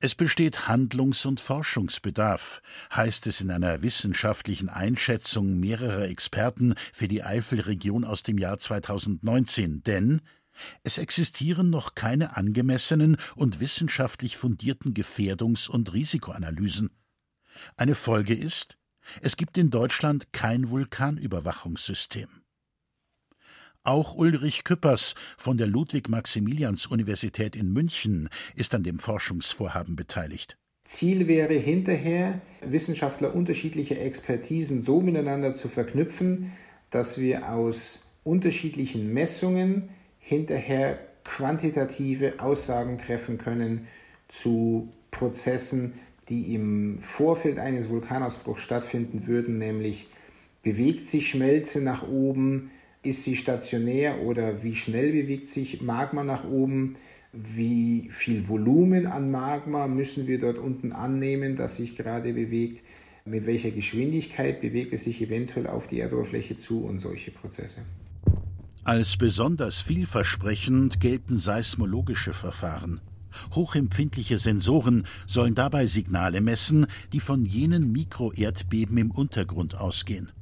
Es 0.00 0.14
besteht 0.14 0.68
Handlungs- 0.68 1.26
und 1.26 1.40
Forschungsbedarf, 1.40 2.62
heißt 2.94 3.26
es 3.26 3.40
in 3.40 3.50
einer 3.50 3.82
wissenschaftlichen 3.82 4.68
Einschätzung 4.68 5.58
mehrerer 5.58 6.08
Experten 6.08 6.74
für 6.92 7.08
die 7.08 7.24
Eifelregion 7.24 8.04
aus 8.04 8.22
dem 8.22 8.38
Jahr 8.38 8.60
2019, 8.60 9.82
denn 9.82 10.20
es 10.84 10.98
existieren 10.98 11.70
noch 11.70 11.96
keine 11.96 12.36
angemessenen 12.36 13.16
und 13.34 13.58
wissenschaftlich 13.58 14.36
fundierten 14.36 14.94
Gefährdungs- 14.94 15.68
und 15.68 15.92
Risikoanalysen. 15.92 16.90
Eine 17.76 17.96
Folge 17.96 18.34
ist, 18.34 18.78
es 19.20 19.36
gibt 19.36 19.58
in 19.58 19.70
Deutschland 19.70 20.32
kein 20.32 20.70
Vulkanüberwachungssystem. 20.70 22.28
Auch 23.84 24.14
Ulrich 24.14 24.64
Küppers 24.64 25.14
von 25.36 25.56
der 25.56 25.66
Ludwig-Maximilians-Universität 25.66 27.56
in 27.56 27.72
München 27.72 28.28
ist 28.54 28.74
an 28.74 28.82
dem 28.82 28.98
Forschungsvorhaben 28.98 29.96
beteiligt. 29.96 30.58
Ziel 30.84 31.28
wäre 31.28 31.54
hinterher, 31.54 32.40
Wissenschaftler 32.62 33.34
unterschiedlicher 33.34 34.00
Expertisen 34.00 34.84
so 34.84 35.00
miteinander 35.00 35.54
zu 35.54 35.68
verknüpfen, 35.68 36.52
dass 36.90 37.18
wir 37.18 37.50
aus 37.50 38.00
unterschiedlichen 38.24 39.12
Messungen 39.12 39.90
hinterher 40.18 40.98
quantitative 41.24 42.40
Aussagen 42.40 42.98
treffen 42.98 43.38
können 43.38 43.86
zu 44.28 44.88
Prozessen, 45.10 45.94
die 46.28 46.54
im 46.54 46.98
Vorfeld 47.00 47.58
eines 47.58 47.88
Vulkanausbruchs 47.88 48.62
stattfinden 48.62 49.26
würden, 49.26 49.58
nämlich 49.58 50.08
bewegt 50.62 51.06
sich 51.06 51.28
Schmelze 51.30 51.80
nach 51.80 52.06
oben, 52.06 52.70
ist 53.02 53.22
sie 53.22 53.36
stationär 53.36 54.20
oder 54.22 54.62
wie 54.62 54.74
schnell 54.74 55.12
bewegt 55.12 55.48
sich 55.48 55.80
Magma 55.80 56.24
nach 56.24 56.44
oben? 56.44 56.96
Wie 57.32 58.08
viel 58.10 58.48
Volumen 58.48 59.06
an 59.06 59.30
Magma 59.30 59.86
müssen 59.86 60.26
wir 60.26 60.40
dort 60.40 60.58
unten 60.58 60.92
annehmen, 60.92 61.56
das 61.56 61.76
sich 61.76 61.96
gerade 61.96 62.32
bewegt? 62.32 62.82
Mit 63.24 63.46
welcher 63.46 63.70
Geschwindigkeit 63.70 64.60
bewegt 64.60 64.92
es 64.92 65.04
sich 65.04 65.20
eventuell 65.20 65.66
auf 65.66 65.86
die 65.86 66.00
Erdoberfläche 66.00 66.56
zu 66.56 66.84
und 66.84 66.98
solche 66.98 67.30
Prozesse? 67.30 67.82
Als 68.84 69.18
besonders 69.18 69.82
vielversprechend 69.82 70.98
gelten 71.00 71.38
seismologische 71.38 72.32
Verfahren. 72.32 73.02
Hochempfindliche 73.54 74.38
Sensoren 74.38 75.06
sollen 75.26 75.54
dabei 75.54 75.86
Signale 75.86 76.40
messen, 76.40 76.86
die 77.12 77.20
von 77.20 77.44
jenen 77.44 77.92
Mikroerdbeben 77.92 78.96
im 78.96 79.10
Untergrund 79.10 79.74
ausgehen. 79.74 80.32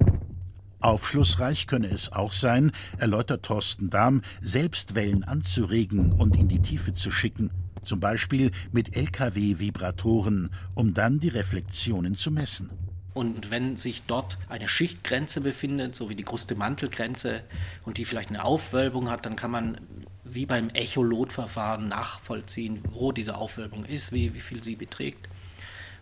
Aufschlussreich 0.87 1.67
könne 1.67 1.89
es 1.89 2.13
auch 2.13 2.31
sein, 2.31 2.71
erläutert 2.97 3.43
Thorsten 3.43 3.89
Dahm, 3.89 4.21
selbst 4.39 4.95
Wellen 4.95 5.25
anzuregen 5.25 6.13
und 6.13 6.37
in 6.37 6.47
die 6.47 6.61
Tiefe 6.61 6.93
zu 6.93 7.11
schicken, 7.11 7.51
zum 7.83 7.99
Beispiel 7.99 8.51
mit 8.71 8.95
Lkw-Vibratoren, 8.95 10.49
um 10.75 10.93
dann 10.93 11.19
die 11.19 11.27
Reflexionen 11.27 12.15
zu 12.15 12.31
messen. 12.31 12.69
Und 13.13 13.51
wenn 13.51 13.75
sich 13.75 14.03
dort 14.03 14.37
eine 14.47 14.69
Schichtgrenze 14.69 15.41
befindet, 15.41 15.93
so 15.93 16.09
wie 16.09 16.15
die 16.15 16.23
Kruste-Mantel-Grenze, 16.23 17.41
und 17.83 17.97
die 17.97 18.05
vielleicht 18.05 18.29
eine 18.29 18.45
Aufwölbung 18.45 19.11
hat, 19.11 19.25
dann 19.25 19.35
kann 19.35 19.51
man 19.51 19.81
wie 20.23 20.45
beim 20.45 20.69
Echolot-Verfahren 20.69 21.89
nachvollziehen, 21.89 22.79
wo 22.93 23.11
diese 23.11 23.35
Aufwölbung 23.35 23.83
ist, 23.83 24.13
wie, 24.13 24.33
wie 24.33 24.39
viel 24.39 24.63
sie 24.63 24.77
beträgt. 24.77 25.27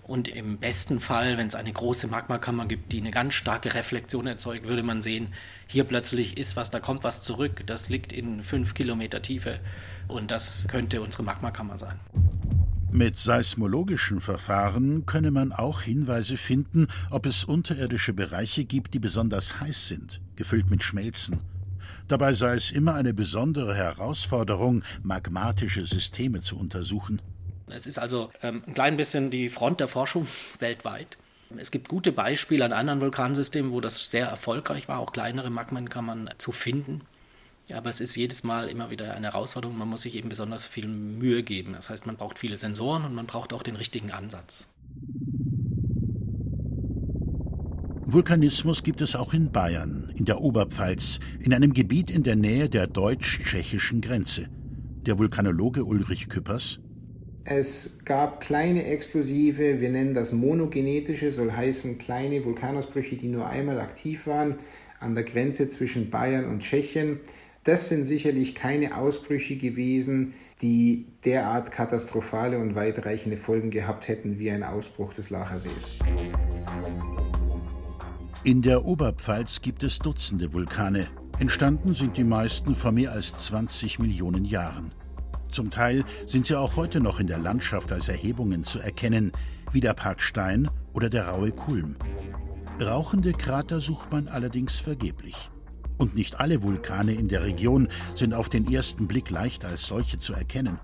Und 0.08 0.28
im 0.28 0.60
besten 0.60 1.00
Fall, 1.00 1.38
wenn 1.38 1.48
es 1.48 1.56
eine 1.56 1.74
große 1.74 2.06
Magmakammer 2.06 2.68
gibt, 2.68 2.92
die 2.92 3.00
eine 3.00 3.10
ganz 3.10 3.34
starke 3.34 3.74
Reflexion 3.74 4.28
erzeugt, 4.28 4.68
würde 4.68 4.84
man 4.84 5.02
sehen, 5.02 5.30
hier 5.66 5.84
plötzlich 5.84 6.38
ist 6.38 6.56
was, 6.56 6.70
da 6.70 6.80
kommt 6.80 7.04
was 7.04 7.24
zurück. 7.24 7.64
Das 7.66 7.90
liegt 7.90 8.14
in 8.14 8.44
fünf 8.44 8.76
Kilometer 8.76 9.24
Tiefe 9.24 9.60
und 10.08 10.30
das 10.30 10.68
könnte 10.70 11.02
unsere 11.02 11.24
Magmakammer 11.24 11.80
sein. 11.80 12.00
Mit 12.92 13.18
seismologischen 13.18 14.22
Verfahren 14.22 15.08
könne 15.08 15.32
man 15.32 15.52
auch 15.52 15.82
Hinweise 15.82 16.38
finden, 16.38 16.88
ob 17.10 17.26
es 17.26 17.44
unterirdische 17.44 18.14
Bereiche 18.14 18.64
gibt, 18.64 18.94
die 18.94 19.00
besonders 19.00 19.60
heiß 19.60 19.88
sind, 19.88 20.22
gefüllt 20.36 20.70
mit 20.70 20.84
Schmelzen. 20.84 21.40
Dabei 22.08 22.34
sei 22.34 22.54
es 22.54 22.70
immer 22.70 22.94
eine 22.94 23.16
besondere 23.16 23.74
Herausforderung, 23.74 24.84
magmatische 25.02 25.84
Systeme 25.84 26.42
zu 26.42 26.58
untersuchen. 26.58 27.24
Es 27.68 27.86
ist 27.86 27.98
also 27.98 28.32
ähm, 28.44 28.64
ein 28.68 28.74
klein 28.74 28.98
bisschen 28.98 29.32
die 29.32 29.50
Front 29.50 29.80
der 29.80 29.88
Forschung 29.88 30.28
weltweit. 30.60 31.18
Es 31.58 31.72
gibt 31.72 31.88
gute 31.88 32.12
Beispiele 32.12 32.66
an 32.66 32.74
anderen 32.74 33.02
Vulkansystemen, 33.02 33.72
wo 33.72 33.80
das 33.80 34.10
sehr 34.10 34.28
erfolgreich 34.28 34.88
war. 34.88 35.00
Auch 35.00 35.14
kleinere 35.14 35.50
Magmen 35.50 35.90
kann 35.90 36.06
man 36.06 36.30
zu 36.38 36.52
finden. 36.52 37.02
Aber 37.74 37.90
es 37.90 38.02
ist 38.02 38.16
jedes 38.16 38.44
Mal 38.44 38.68
immer 38.68 38.90
wieder 38.92 39.14
eine 39.14 39.28
Herausforderung. 39.28 39.78
Man 39.78 39.88
muss 39.88 40.04
sich 40.04 40.16
eben 40.16 40.30
besonders 40.30 40.66
viel 40.66 40.88
Mühe 40.88 41.44
geben. 41.44 41.74
Das 41.74 41.90
heißt, 41.90 42.06
man 42.06 42.18
braucht 42.18 42.38
viele 42.38 42.58
Sensoren 42.58 43.06
und 43.06 43.16
man 43.16 43.26
braucht 43.26 43.54
auch 43.54 43.64
den 43.64 43.76
richtigen 43.76 44.12
Ansatz. 44.12 44.68
Vulkanismus 48.08 48.84
gibt 48.84 49.02
es 49.02 49.16
auch 49.16 49.34
in 49.34 49.52
Bayern, 49.52 50.12
in 50.16 50.26
der 50.26 50.42
Oberpfalz, 50.42 51.20
in 51.40 51.54
einem 51.54 51.74
Gebiet 51.74 52.12
in 52.12 52.22
der 52.22 52.36
Nähe 52.36 52.70
der 52.70 52.86
deutsch-tschechischen 52.86 54.02
Grenze. 54.02 54.48
Der 55.08 55.18
Vulkanologe 55.18 55.84
Ulrich 55.84 56.30
Küppers 56.30 56.80
es 57.46 58.00
gab 58.06 58.42
kleine 58.42 58.86
Explosive, 58.86 59.80
wir 59.80 59.90
nennen 59.90 60.16
das 60.16 60.32
monogenetische, 60.34 61.32
soll 61.32 61.52
heißen 61.52 62.00
kleine 62.00 62.44
Vulkanausbrüche, 62.44 63.18
die 63.18 63.28
nur 63.28 63.48
einmal 63.48 63.80
aktiv 63.80 64.26
waren, 64.26 64.56
an 65.00 65.14
der 65.14 65.24
Grenze 65.24 65.70
zwischen 65.70 66.10
Bayern 66.10 66.46
und 66.46 66.62
Tschechien. 66.62 67.20
Das 67.64 67.88
sind 67.88 68.06
sicherlich 68.06 68.56
keine 68.56 68.98
Ausbrüche 68.98 69.58
gewesen, 69.58 70.34
die 70.64 71.06
derart 71.24 71.72
katastrophale 71.72 72.58
und 72.58 72.74
weitreichende 72.74 73.38
Folgen 73.38 73.70
gehabt 73.70 74.08
hätten 74.08 74.40
wie 74.40 74.50
ein 74.50 74.64
Ausbruch 74.64 75.14
des 75.14 75.30
Lachersees. 75.30 76.00
In 78.44 78.64
der 78.64 78.86
Oberpfalz 78.86 79.62
gibt 79.62 79.84
es 79.84 80.00
Dutzende 80.00 80.52
Vulkane. 80.52 81.08
Entstanden 81.40 81.94
sind 81.94 82.18
die 82.18 82.24
meisten 82.24 82.74
vor 82.74 82.92
mehr 82.92 83.12
als 83.12 83.38
20 83.38 84.00
Millionen 84.00 84.46
Jahren. 84.46 84.92
Zum 85.56 85.72
Teil 85.72 86.04
sind 86.26 86.48
sie 86.48 86.60
auch 86.60 86.76
heute 86.76 87.00
noch 87.00 87.22
in 87.22 87.28
der 87.28 87.38
Landschaft 87.38 87.94
als 87.94 88.10
Erhebungen 88.10 88.66
zu 88.66 88.80
erkennen, 88.80 89.32
wie 89.72 89.80
der 89.80 89.94
Park 89.94 90.22
Stein 90.22 90.70
oder 90.92 91.10
der 91.10 91.30
raue 91.30 91.54
Kulm. 91.54 91.96
Rauchende 92.82 93.32
Krater 93.32 93.80
sucht 93.80 94.12
man 94.12 94.28
allerdings 94.28 94.82
vergeblich. 94.82 95.50
Und 95.98 96.14
nicht 96.14 96.42
alle 96.42 96.62
Vulkane 96.62 97.14
in 97.14 97.30
der 97.30 97.44
Region 97.46 97.88
sind 98.16 98.34
auf 98.34 98.50
den 98.50 98.70
ersten 98.70 99.08
Blick 99.08 99.30
leicht 99.30 99.64
als 99.64 99.88
solche 99.88 100.20
zu 100.20 100.34
erkennen. 100.34 100.78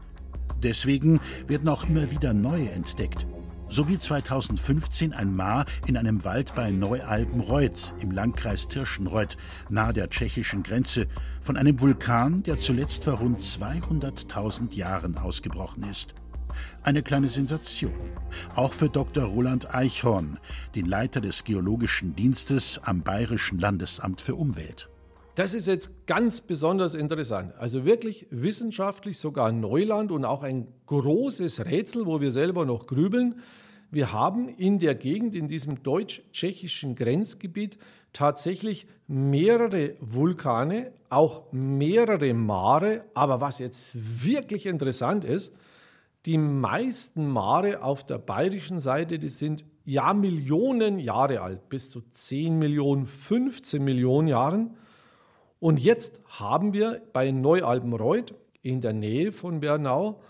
Deswegen 0.63 1.19
werden 1.47 1.67
auch 1.67 1.89
immer 1.89 2.09
wieder 2.09 2.33
neue 2.33 2.71
entdeckt. 2.71 3.25
So 3.71 3.87
wie 3.87 3.97
2015 3.97 5.13
ein 5.13 5.33
Maar 5.33 5.65
in 5.87 5.95
einem 5.95 6.25
Wald 6.25 6.55
bei 6.55 6.71
Neu-Alben-Reuth 6.71 7.93
im 8.01 8.11
Landkreis 8.11 8.67
Tirschenreuth 8.67 9.37
nahe 9.69 9.93
der 9.93 10.09
tschechischen 10.09 10.61
Grenze 10.61 11.07
von 11.41 11.55
einem 11.55 11.79
Vulkan, 11.79 12.43
der 12.43 12.59
zuletzt 12.59 13.05
vor 13.05 13.19
rund 13.19 13.39
200.000 13.39 14.75
Jahren 14.75 15.17
ausgebrochen 15.17 15.89
ist. 15.89 16.13
Eine 16.83 17.01
kleine 17.01 17.29
Sensation. 17.29 17.93
Auch 18.55 18.73
für 18.73 18.89
Dr. 18.89 19.23
Roland 19.23 19.73
Eichhorn, 19.73 20.37
den 20.75 20.85
Leiter 20.85 21.21
des 21.21 21.45
Geologischen 21.45 22.13
Dienstes 22.13 22.77
am 22.83 23.03
Bayerischen 23.03 23.57
Landesamt 23.57 24.19
für 24.19 24.35
Umwelt. 24.35 24.89
Das 25.35 25.53
ist 25.53 25.67
jetzt 25.67 25.91
ganz 26.07 26.41
besonders 26.41 26.93
interessant. 26.93 27.53
Also 27.57 27.85
wirklich 27.85 28.27
wissenschaftlich 28.31 29.17
sogar 29.17 29.53
Neuland 29.53 30.11
und 30.11 30.25
auch 30.25 30.43
ein 30.43 30.67
großes 30.87 31.63
Rätsel, 31.63 32.05
wo 32.05 32.19
wir 32.19 32.33
selber 32.33 32.65
noch 32.65 32.85
grübeln. 32.85 33.35
Wir 33.91 34.13
haben 34.13 34.47
in 34.47 34.79
der 34.79 34.95
Gegend, 34.95 35.35
in 35.35 35.49
diesem 35.49 35.83
deutsch-tschechischen 35.83 36.95
Grenzgebiet, 36.95 37.77
tatsächlich 38.13 38.87
mehrere 39.07 39.95
Vulkane, 39.99 40.93
auch 41.09 41.51
mehrere 41.51 42.33
Mare. 42.33 43.03
Aber 43.13 43.41
was 43.41 43.59
jetzt 43.59 43.83
wirklich 43.93 44.65
interessant 44.65 45.25
ist, 45.25 45.53
die 46.25 46.37
meisten 46.37 47.27
Mare 47.27 47.83
auf 47.83 48.05
der 48.05 48.17
bayerischen 48.17 48.79
Seite, 48.79 49.19
die 49.19 49.29
sind 49.29 49.65
ja 49.83 50.13
Millionen 50.13 50.99
Jahre 50.99 51.41
alt, 51.41 51.67
bis 51.67 51.89
zu 51.89 52.01
10 52.11 52.57
Millionen, 52.57 53.07
15 53.07 53.83
Millionen 53.83 54.29
Jahren. 54.29 54.77
Und 55.59 55.79
jetzt 55.79 56.21
haben 56.27 56.73
wir 56.73 57.01
bei 57.11 57.31
Neualbenreuth 57.31 58.35
in 58.61 58.79
der 58.79 58.93
Nähe 58.93 59.33
von 59.33 59.59
Bernau 59.59 60.21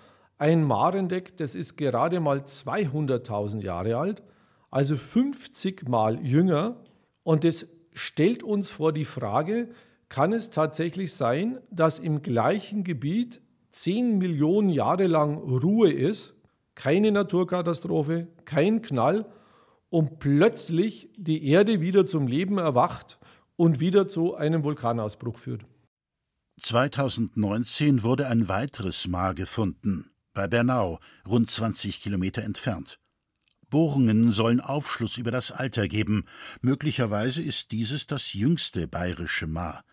ein 0.41 0.63
Marendeck, 0.63 1.37
das 1.37 1.53
ist 1.53 1.77
gerade 1.77 2.19
mal 2.19 2.39
200.000 2.39 3.61
Jahre 3.61 3.97
alt, 3.97 4.23
also 4.71 4.97
50 4.97 5.87
Mal 5.87 6.25
jünger. 6.25 6.83
Und 7.21 7.43
das 7.43 7.67
stellt 7.93 8.41
uns 8.41 8.71
vor 8.71 8.91
die 8.91 9.05
Frage, 9.05 9.69
kann 10.09 10.33
es 10.33 10.49
tatsächlich 10.49 11.13
sein, 11.13 11.59
dass 11.69 11.99
im 11.99 12.23
gleichen 12.23 12.83
Gebiet 12.83 13.39
10 13.71 14.17
Millionen 14.17 14.69
Jahre 14.69 15.05
lang 15.05 15.37
Ruhe 15.37 15.91
ist, 15.91 16.33
keine 16.73 17.11
Naturkatastrophe, 17.11 18.27
kein 18.43 18.81
Knall 18.81 19.27
und 19.91 20.17
plötzlich 20.17 21.09
die 21.17 21.47
Erde 21.49 21.81
wieder 21.81 22.07
zum 22.07 22.25
Leben 22.25 22.57
erwacht 22.57 23.19
und 23.57 23.79
wieder 23.79 24.07
zu 24.07 24.33
einem 24.33 24.63
Vulkanausbruch 24.63 25.37
führt. 25.37 25.65
2019 26.61 28.03
wurde 28.03 28.27
ein 28.27 28.47
weiteres 28.47 29.07
Maar 29.07 29.33
gefunden, 29.33 30.10
bei 30.33 30.47
Bernau, 30.47 30.99
rund 31.27 31.49
20 31.49 32.01
Kilometer 32.01 32.43
entfernt. 32.43 32.99
Bohrungen 33.69 34.31
sollen 34.31 34.59
Aufschluss 34.59 35.17
über 35.17 35.31
das 35.31 35.51
Alter 35.51 35.87
geben. 35.87 36.25
Möglicherweise 36.61 37.41
ist 37.41 37.71
dieses 37.71 38.05
das 38.05 38.33
jüngste 38.33 38.87
bayerische 38.87 39.47
Maar. 39.47 39.83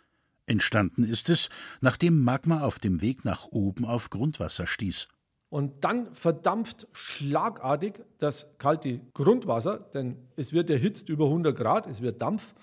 Entstanden 0.46 1.04
ist 1.04 1.28
es, 1.28 1.48
nachdem 1.80 2.22
Magma 2.24 2.62
auf 2.62 2.78
dem 2.78 3.00
Weg 3.00 3.24
nach 3.24 3.46
oben 3.50 3.84
auf 3.84 4.10
Grundwasser 4.10 4.66
stieß. 4.66 5.08
Und 5.50 5.84
dann 5.84 6.12
verdampft 6.14 6.88
schlagartig 6.92 8.00
das 8.18 8.48
kalte 8.58 9.00
Grundwasser, 9.14 9.78
denn 9.94 10.16
es 10.36 10.52
wird 10.52 10.68
erhitzt 10.68 11.08
über 11.08 11.26
100 11.26 11.56
Grad, 11.56 11.86
es 11.86 12.02
wird 12.02 12.20
Dampf 12.20 12.54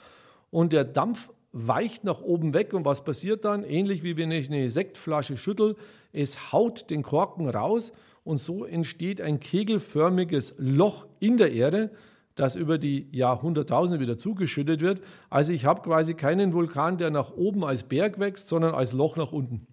und 0.51 0.73
der 0.73 0.83
Dampf 0.83 1.31
weicht 1.51 2.03
nach 2.03 2.21
oben 2.21 2.53
weg 2.53 2.73
und 2.73 2.85
was 2.85 3.03
passiert 3.03 3.45
dann? 3.45 3.63
Ähnlich 3.63 4.03
wie 4.03 4.17
wenn 4.17 4.29
ich 4.31 4.49
eine 4.49 4.67
Sektflasche 4.69 5.37
schüttel, 5.37 5.77
es 6.15 6.51
haut 6.51 6.89
den 6.89 7.03
Korken 7.03 7.49
raus 7.49 7.91
und 8.23 8.39
so 8.39 8.65
entsteht 8.65 9.21
ein 9.21 9.39
kegelförmiges 9.39 10.55
Loch 10.57 11.07
in 11.19 11.37
der 11.37 11.51
Erde, 11.51 11.91
das 12.35 12.55
über 12.55 12.77
die 12.77 13.07
Jahrhunderttausende 13.11 13.99
wieder 13.99 14.17
zugeschüttet 14.17 14.81
wird. 14.81 15.01
Also 15.29 15.53
ich 15.53 15.65
habe 15.65 15.81
quasi 15.81 16.15
keinen 16.15 16.53
Vulkan, 16.53 16.97
der 16.97 17.11
nach 17.11 17.31
oben 17.31 17.63
als 17.63 17.83
Berg 17.83 18.19
wächst, 18.19 18.47
sondern 18.47 18.73
als 18.73 18.93
Loch 18.93 19.15
nach 19.15 19.31
unten. 19.31 19.67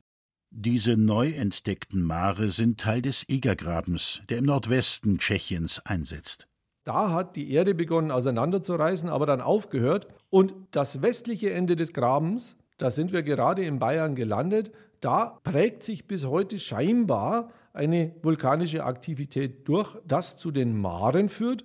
Diese 0.50 0.98
neu 0.98 1.30
entdeckten 1.30 2.02
Mare 2.02 2.50
sind 2.50 2.78
Teil 2.78 3.00
des 3.00 3.26
Egergrabens, 3.28 4.20
der 4.28 4.38
im 4.38 4.44
Nordwesten 4.44 5.18
Tschechiens 5.18 5.80
einsetzt. 5.86 6.46
Da 6.84 7.10
hat 7.10 7.36
die 7.36 7.50
Erde 7.52 7.74
begonnen 7.74 8.10
auseinanderzureißen, 8.10 9.08
aber 9.08 9.24
dann 9.24 9.40
aufgehört. 9.40 10.08
Und 10.30 10.52
das 10.72 11.00
westliche 11.00 11.52
Ende 11.52 11.74
des 11.74 11.92
Grabens, 11.94 12.56
da 12.76 12.90
sind 12.90 13.12
wir 13.12 13.22
gerade 13.22 13.64
in 13.64 13.78
Bayern 13.78 14.14
gelandet, 14.14 14.72
da 15.02 15.38
prägt 15.42 15.82
sich 15.82 16.06
bis 16.06 16.24
heute 16.24 16.58
scheinbar 16.58 17.50
eine 17.72 18.14
vulkanische 18.22 18.84
Aktivität 18.84 19.68
durch, 19.68 19.96
das 20.06 20.36
zu 20.36 20.50
den 20.50 20.80
Maren 20.80 21.28
führt 21.28 21.64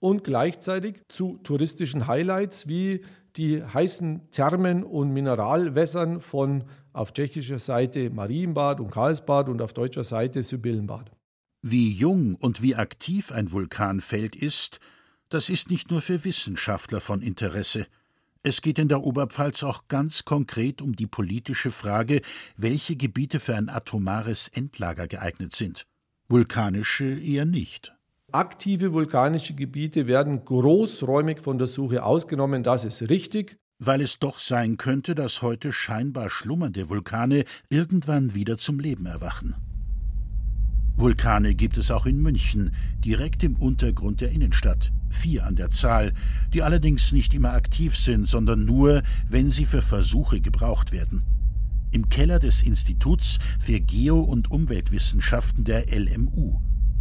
und 0.00 0.24
gleichzeitig 0.24 1.02
zu 1.08 1.38
touristischen 1.42 2.06
Highlights 2.06 2.66
wie 2.66 3.04
die 3.36 3.62
heißen 3.62 4.30
Thermen 4.30 4.84
und 4.84 5.12
Mineralwässern 5.12 6.20
von 6.20 6.64
auf 6.92 7.12
tschechischer 7.12 7.58
Seite 7.58 8.10
Marienbad 8.10 8.80
und 8.80 8.90
Karlsbad 8.90 9.48
und 9.48 9.60
auf 9.62 9.72
deutscher 9.72 10.04
Seite 10.04 10.42
Sibyllenbad. 10.42 11.12
Wie 11.62 11.92
jung 11.92 12.36
und 12.36 12.62
wie 12.62 12.74
aktiv 12.74 13.32
ein 13.32 13.52
Vulkanfeld 13.52 14.34
ist, 14.34 14.80
das 15.28 15.50
ist 15.50 15.70
nicht 15.70 15.90
nur 15.90 16.00
für 16.00 16.24
Wissenschaftler 16.24 17.00
von 17.00 17.20
Interesse. 17.20 17.86
Es 18.48 18.62
geht 18.62 18.78
in 18.78 18.88
der 18.88 19.02
Oberpfalz 19.02 19.62
auch 19.62 19.88
ganz 19.88 20.24
konkret 20.24 20.80
um 20.80 20.96
die 20.96 21.06
politische 21.06 21.70
Frage, 21.70 22.22
welche 22.56 22.96
Gebiete 22.96 23.40
für 23.40 23.54
ein 23.54 23.68
atomares 23.68 24.48
Endlager 24.48 25.06
geeignet 25.06 25.54
sind. 25.54 25.86
Vulkanische 26.30 27.04
eher 27.04 27.44
nicht. 27.44 27.94
Aktive 28.32 28.94
vulkanische 28.94 29.52
Gebiete 29.52 30.06
werden 30.06 30.46
großräumig 30.46 31.40
von 31.40 31.58
der 31.58 31.66
Suche 31.66 32.02
ausgenommen, 32.02 32.62
das 32.62 32.86
ist 32.86 33.02
richtig. 33.10 33.58
Weil 33.78 34.00
es 34.00 34.18
doch 34.18 34.40
sein 34.40 34.78
könnte, 34.78 35.14
dass 35.14 35.42
heute 35.42 35.70
scheinbar 35.70 36.30
schlummernde 36.30 36.88
Vulkane 36.88 37.44
irgendwann 37.68 38.34
wieder 38.34 38.56
zum 38.56 38.80
Leben 38.80 39.04
erwachen. 39.04 39.67
Vulkane 40.98 41.54
gibt 41.54 41.78
es 41.78 41.92
auch 41.92 42.06
in 42.06 42.20
München, 42.20 42.72
direkt 43.04 43.44
im 43.44 43.54
Untergrund 43.54 44.20
der 44.20 44.32
Innenstadt, 44.32 44.90
vier 45.10 45.46
an 45.46 45.54
der 45.54 45.70
Zahl, 45.70 46.12
die 46.52 46.62
allerdings 46.62 47.12
nicht 47.12 47.34
immer 47.34 47.52
aktiv 47.52 47.96
sind, 47.96 48.28
sondern 48.28 48.64
nur, 48.64 49.04
wenn 49.28 49.48
sie 49.48 49.64
für 49.64 49.80
Versuche 49.80 50.40
gebraucht 50.40 50.90
werden. 50.90 51.22
Im 51.92 52.08
Keller 52.08 52.40
des 52.40 52.62
Instituts 52.62 53.38
für 53.60 53.78
Geo- 53.78 54.20
und 54.20 54.50
Umweltwissenschaften 54.50 55.62
der 55.62 55.84
LMU. 55.88 56.58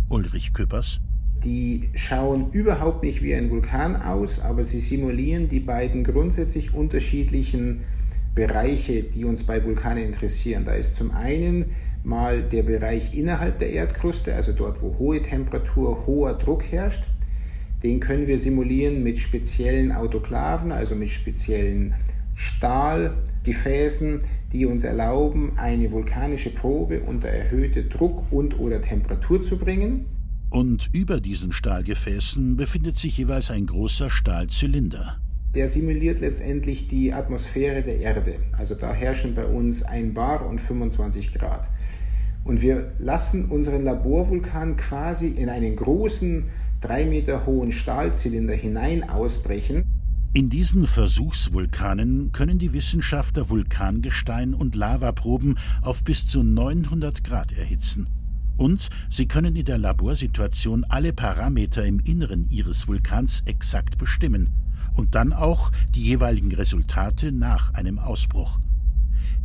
Ulrich 0.09 0.53
Köppers. 0.53 1.01
Die 1.43 1.89
schauen 1.95 2.51
überhaupt 2.51 3.01
nicht 3.01 3.23
wie 3.23 3.33
ein 3.33 3.49
Vulkan 3.49 3.95
aus, 3.95 4.39
aber 4.39 4.63
sie 4.63 4.79
simulieren 4.79 5.49
die 5.49 5.59
beiden 5.59 6.03
grundsätzlich 6.03 6.71
unterschiedlichen 6.71 7.81
Bereiche, 8.35 9.01
die 9.01 9.25
uns 9.25 9.43
bei 9.43 9.65
Vulkanen 9.65 10.03
interessieren. 10.03 10.65
Da 10.65 10.73
ist 10.73 10.95
zum 10.95 11.09
einen 11.09 11.71
mal 12.03 12.41
der 12.41 12.63
Bereich 12.63 13.13
innerhalb 13.13 13.59
der 13.59 13.71
Erdkruste, 13.71 14.33
also 14.33 14.51
dort, 14.53 14.81
wo 14.81 14.97
hohe 14.97 15.21
Temperatur, 15.21 16.05
hoher 16.05 16.33
Druck 16.33 16.63
herrscht. 16.71 17.03
Den 17.83 17.99
können 17.99 18.27
wir 18.27 18.39
simulieren 18.39 19.03
mit 19.03 19.19
speziellen 19.19 19.91
Autoklaven, 19.91 20.71
also 20.71 20.95
mit 20.95 21.09
speziellen 21.09 21.93
Stahlgefäßen, 22.35 24.21
die 24.53 24.65
uns 24.65 24.83
erlauben, 24.83 25.57
eine 25.57 25.91
vulkanische 25.91 26.51
Probe 26.51 27.01
unter 27.01 27.27
erhöhte 27.27 27.83
Druck 27.83 28.31
und 28.31 28.59
oder 28.59 28.81
Temperatur 28.81 29.41
zu 29.41 29.57
bringen. 29.57 30.05
Und 30.49 30.89
über 30.93 31.19
diesen 31.19 31.51
Stahlgefäßen 31.51 32.55
befindet 32.55 32.97
sich 32.97 33.17
jeweils 33.17 33.51
ein 33.51 33.65
großer 33.65 34.09
Stahlzylinder. 34.09 35.19
Der 35.55 35.67
simuliert 35.67 36.19
letztendlich 36.19 36.87
die 36.87 37.13
Atmosphäre 37.13 37.81
der 37.81 37.99
Erde. 37.99 38.35
Also 38.51 38.75
da 38.75 38.93
herrschen 38.93 39.33
bei 39.33 39.45
uns 39.45 39.83
1 39.83 40.13
Bar 40.13 40.45
und 40.45 40.59
25 40.59 41.33
Grad. 41.33 41.69
Und 42.43 42.61
wir 42.61 42.93
lassen 42.97 43.45
unseren 43.45 43.83
Laborvulkan 43.83 44.77
quasi 44.77 45.27
in 45.27 45.49
einen 45.49 45.75
großen, 45.75 46.45
drei 46.81 47.05
Meter 47.05 47.45
hohen 47.45 47.71
Stahlzylinder 47.71 48.53
hinein 48.53 49.09
ausbrechen. 49.09 49.83
In 50.33 50.49
diesen 50.49 50.85
Versuchsvulkanen 50.85 52.31
können 52.31 52.59
die 52.59 52.73
Wissenschaftler 52.73 53.49
Vulkangestein 53.49 54.53
und 54.53 54.75
Lavaproben 54.75 55.57
auf 55.81 56.03
bis 56.03 56.27
zu 56.27 56.43
900 56.43 57.23
Grad 57.23 57.57
erhitzen. 57.57 58.07
Und 58.57 58.89
sie 59.09 59.27
können 59.27 59.55
in 59.55 59.65
der 59.65 59.77
Laborsituation 59.77 60.83
alle 60.83 61.13
Parameter 61.13 61.85
im 61.85 61.99
Inneren 61.99 62.47
ihres 62.49 62.87
Vulkans 62.87 63.41
exakt 63.45 63.97
bestimmen 63.97 64.49
und 64.97 65.15
dann 65.15 65.31
auch 65.31 65.71
die 65.95 66.03
jeweiligen 66.03 66.53
Resultate 66.53 67.31
nach 67.31 67.73
einem 67.73 67.99
Ausbruch. 67.99 68.59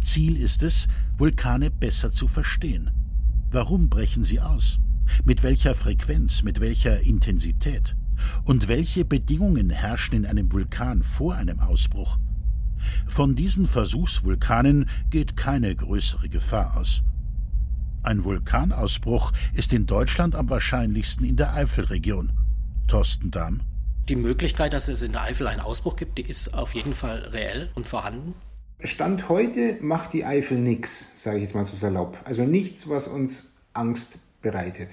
Ziel 0.02 0.36
ist 0.36 0.62
es, 0.62 0.88
Vulkane 1.16 1.70
besser 1.70 2.12
zu 2.12 2.26
verstehen. 2.26 2.90
Warum 3.50 3.88
brechen 3.88 4.24
sie 4.24 4.40
aus? 4.40 4.80
Mit 5.24 5.42
welcher 5.42 5.74
Frequenz, 5.74 6.42
mit 6.42 6.60
welcher 6.60 7.00
Intensität? 7.00 7.96
Und 8.44 8.68
welche 8.68 9.04
Bedingungen 9.04 9.70
herrschen 9.70 10.16
in 10.16 10.26
einem 10.26 10.52
Vulkan 10.52 11.02
vor 11.02 11.34
einem 11.34 11.60
Ausbruch? 11.60 12.18
Von 13.06 13.36
diesen 13.36 13.66
Versuchsvulkanen 13.66 14.88
geht 15.10 15.36
keine 15.36 15.74
größere 15.74 16.28
Gefahr 16.28 16.76
aus. 16.76 17.02
Ein 18.02 18.24
Vulkanausbruch 18.24 19.32
ist 19.54 19.72
in 19.72 19.86
Deutschland 19.86 20.34
am 20.34 20.50
wahrscheinlichsten 20.50 21.24
in 21.24 21.36
der 21.36 21.54
Eifelregion. 21.54 22.32
Thorsten 22.88 23.30
Dahm. 23.30 23.60
Die 24.12 24.16
Möglichkeit, 24.16 24.74
dass 24.74 24.88
es 24.88 25.00
in 25.00 25.12
der 25.12 25.22
Eifel 25.22 25.46
einen 25.46 25.62
Ausbruch 25.62 25.96
gibt, 25.96 26.18
die 26.18 26.28
ist 26.28 26.52
auf 26.52 26.74
jeden 26.74 26.92
Fall 26.92 27.20
reell 27.32 27.70
und 27.74 27.88
vorhanden. 27.88 28.34
Stand 28.84 29.30
heute 29.30 29.78
macht 29.80 30.12
die 30.12 30.26
Eifel 30.26 30.58
nichts, 30.58 31.10
sage 31.16 31.38
ich 31.38 31.44
jetzt 31.44 31.54
mal 31.54 31.64
so 31.64 31.78
salopp. 31.78 32.18
Also 32.24 32.44
nichts, 32.44 32.90
was 32.90 33.08
uns 33.08 33.54
Angst 33.72 34.18
bereitet. 34.42 34.90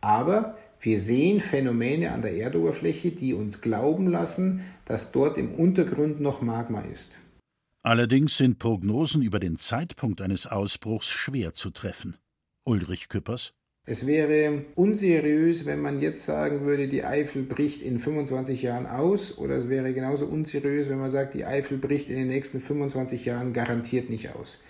Aber 0.00 0.56
wir 0.78 1.00
sehen 1.00 1.40
Phänomene 1.40 2.12
an 2.12 2.22
der 2.22 2.36
Erdoberfläche, 2.36 3.10
die 3.10 3.34
uns 3.34 3.62
glauben 3.62 4.06
lassen, 4.06 4.60
dass 4.84 5.10
dort 5.10 5.38
im 5.38 5.52
Untergrund 5.52 6.20
noch 6.20 6.40
Magma 6.40 6.82
ist. 6.82 7.18
Allerdings 7.82 8.36
sind 8.36 8.60
Prognosen 8.60 9.22
über 9.22 9.40
den 9.40 9.58
Zeitpunkt 9.58 10.20
eines 10.20 10.46
Ausbruchs 10.46 11.08
schwer 11.08 11.54
zu 11.54 11.70
treffen. 11.70 12.16
Ulrich 12.62 13.08
Küppers. 13.08 13.54
Es 13.88 14.04
wäre 14.04 14.64
unseriös, 14.74 15.64
wenn 15.64 15.80
man 15.80 16.00
jetzt 16.00 16.26
sagen 16.26 16.62
würde, 16.62 16.88
die 16.88 17.04
Eifel 17.04 17.44
bricht 17.44 17.82
in 17.82 18.00
25 18.00 18.62
Jahren 18.62 18.84
aus, 18.84 19.38
oder 19.38 19.54
es 19.54 19.68
wäre 19.68 19.94
genauso 19.94 20.26
unseriös, 20.26 20.88
wenn 20.88 20.98
man 20.98 21.08
sagt, 21.08 21.34
die 21.34 21.44
Eifel 21.44 21.78
bricht 21.78 22.10
in 22.10 22.16
den 22.16 22.26
nächsten 22.26 22.60
25 22.60 23.24
Jahren 23.24 23.52
garantiert 23.52 24.10
nicht 24.10 24.34
aus. 24.34 24.60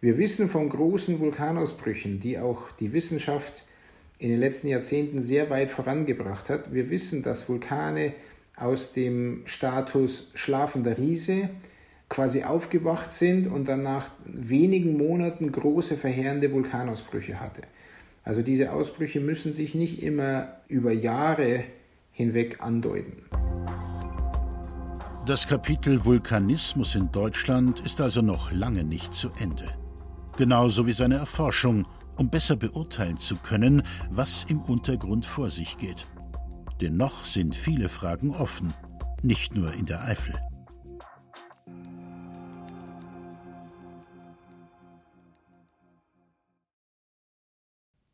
Wir 0.00 0.16
wissen 0.16 0.48
von 0.48 0.68
großen 0.68 1.18
Vulkanausbrüchen, 1.18 2.20
die 2.20 2.38
auch 2.38 2.70
die 2.70 2.92
Wissenschaft 2.92 3.64
in 4.20 4.30
den 4.30 4.38
letzten 4.38 4.68
Jahrzehnten 4.68 5.22
sehr 5.22 5.50
weit 5.50 5.68
vorangebracht 5.68 6.48
hat. 6.48 6.72
Wir 6.72 6.88
wissen, 6.88 7.24
dass 7.24 7.48
Vulkane 7.48 8.12
aus 8.54 8.92
dem 8.92 9.42
Status 9.44 10.30
schlafender 10.34 10.98
Riese 10.98 11.50
quasi 12.08 12.44
aufgewacht 12.44 13.10
sind 13.10 13.48
und 13.48 13.66
dann 13.66 13.82
nach 13.82 14.12
wenigen 14.24 14.96
Monaten 14.96 15.50
große 15.50 15.96
verheerende 15.96 16.52
Vulkanausbrüche 16.52 17.40
hatte. 17.40 17.62
Also 18.24 18.42
diese 18.42 18.72
Ausbrüche 18.72 19.20
müssen 19.20 19.52
sich 19.52 19.74
nicht 19.74 20.02
immer 20.02 20.48
über 20.68 20.92
Jahre 20.92 21.64
hinweg 22.10 22.58
andeuten. 22.60 23.24
Das 25.26 25.46
Kapitel 25.46 26.04
Vulkanismus 26.04 26.94
in 26.94 27.10
Deutschland 27.12 27.80
ist 27.80 28.00
also 28.00 28.22
noch 28.22 28.52
lange 28.52 28.84
nicht 28.84 29.14
zu 29.14 29.30
Ende. 29.38 29.68
Genauso 30.36 30.86
wie 30.86 30.92
seine 30.92 31.16
Erforschung 31.16 31.86
um 32.16 32.30
besser 32.30 32.56
beurteilen 32.56 33.18
zu 33.18 33.36
können, 33.36 33.82
was 34.10 34.44
im 34.44 34.60
Untergrund 34.60 35.26
vor 35.26 35.50
sich 35.50 35.78
geht. 35.78 36.06
Denn 36.80 36.96
noch 36.96 37.24
sind 37.24 37.56
viele 37.56 37.88
Fragen 37.88 38.34
offen, 38.34 38.74
nicht 39.22 39.54
nur 39.54 39.72
in 39.74 39.86
der 39.86 40.02
Eifel. 40.04 40.34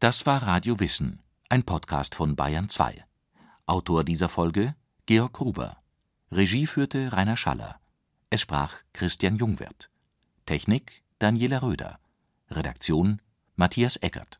Das 0.00 0.26
war 0.26 0.44
Radio 0.44 0.78
Wissen, 0.78 1.18
ein 1.48 1.64
Podcast 1.64 2.14
von 2.14 2.36
Bayern 2.36 2.68
2. 2.68 3.04
Autor 3.66 4.04
dieser 4.04 4.28
Folge 4.28 4.76
Georg 5.06 5.32
Gruber. 5.32 5.78
Regie 6.30 6.68
führte 6.68 7.12
Rainer 7.12 7.36
Schaller. 7.36 7.80
Es 8.30 8.42
sprach 8.42 8.74
Christian 8.92 9.34
Jungwirth. 9.34 9.90
Technik 10.46 11.02
Daniela 11.18 11.62
Röder. 11.62 11.98
Redaktion 12.48 13.20
Matthias 13.56 13.96
Eckert. 13.96 14.38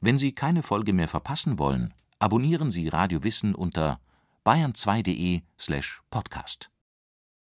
Wenn 0.00 0.16
Sie 0.16 0.32
keine 0.32 0.62
Folge 0.62 0.94
mehr 0.94 1.08
verpassen 1.08 1.58
wollen, 1.58 1.92
abonnieren 2.18 2.70
Sie 2.70 2.88
Radio 2.88 3.22
Wissen 3.24 3.54
unter 3.54 4.00
bayern2.de/podcast. 4.46 6.71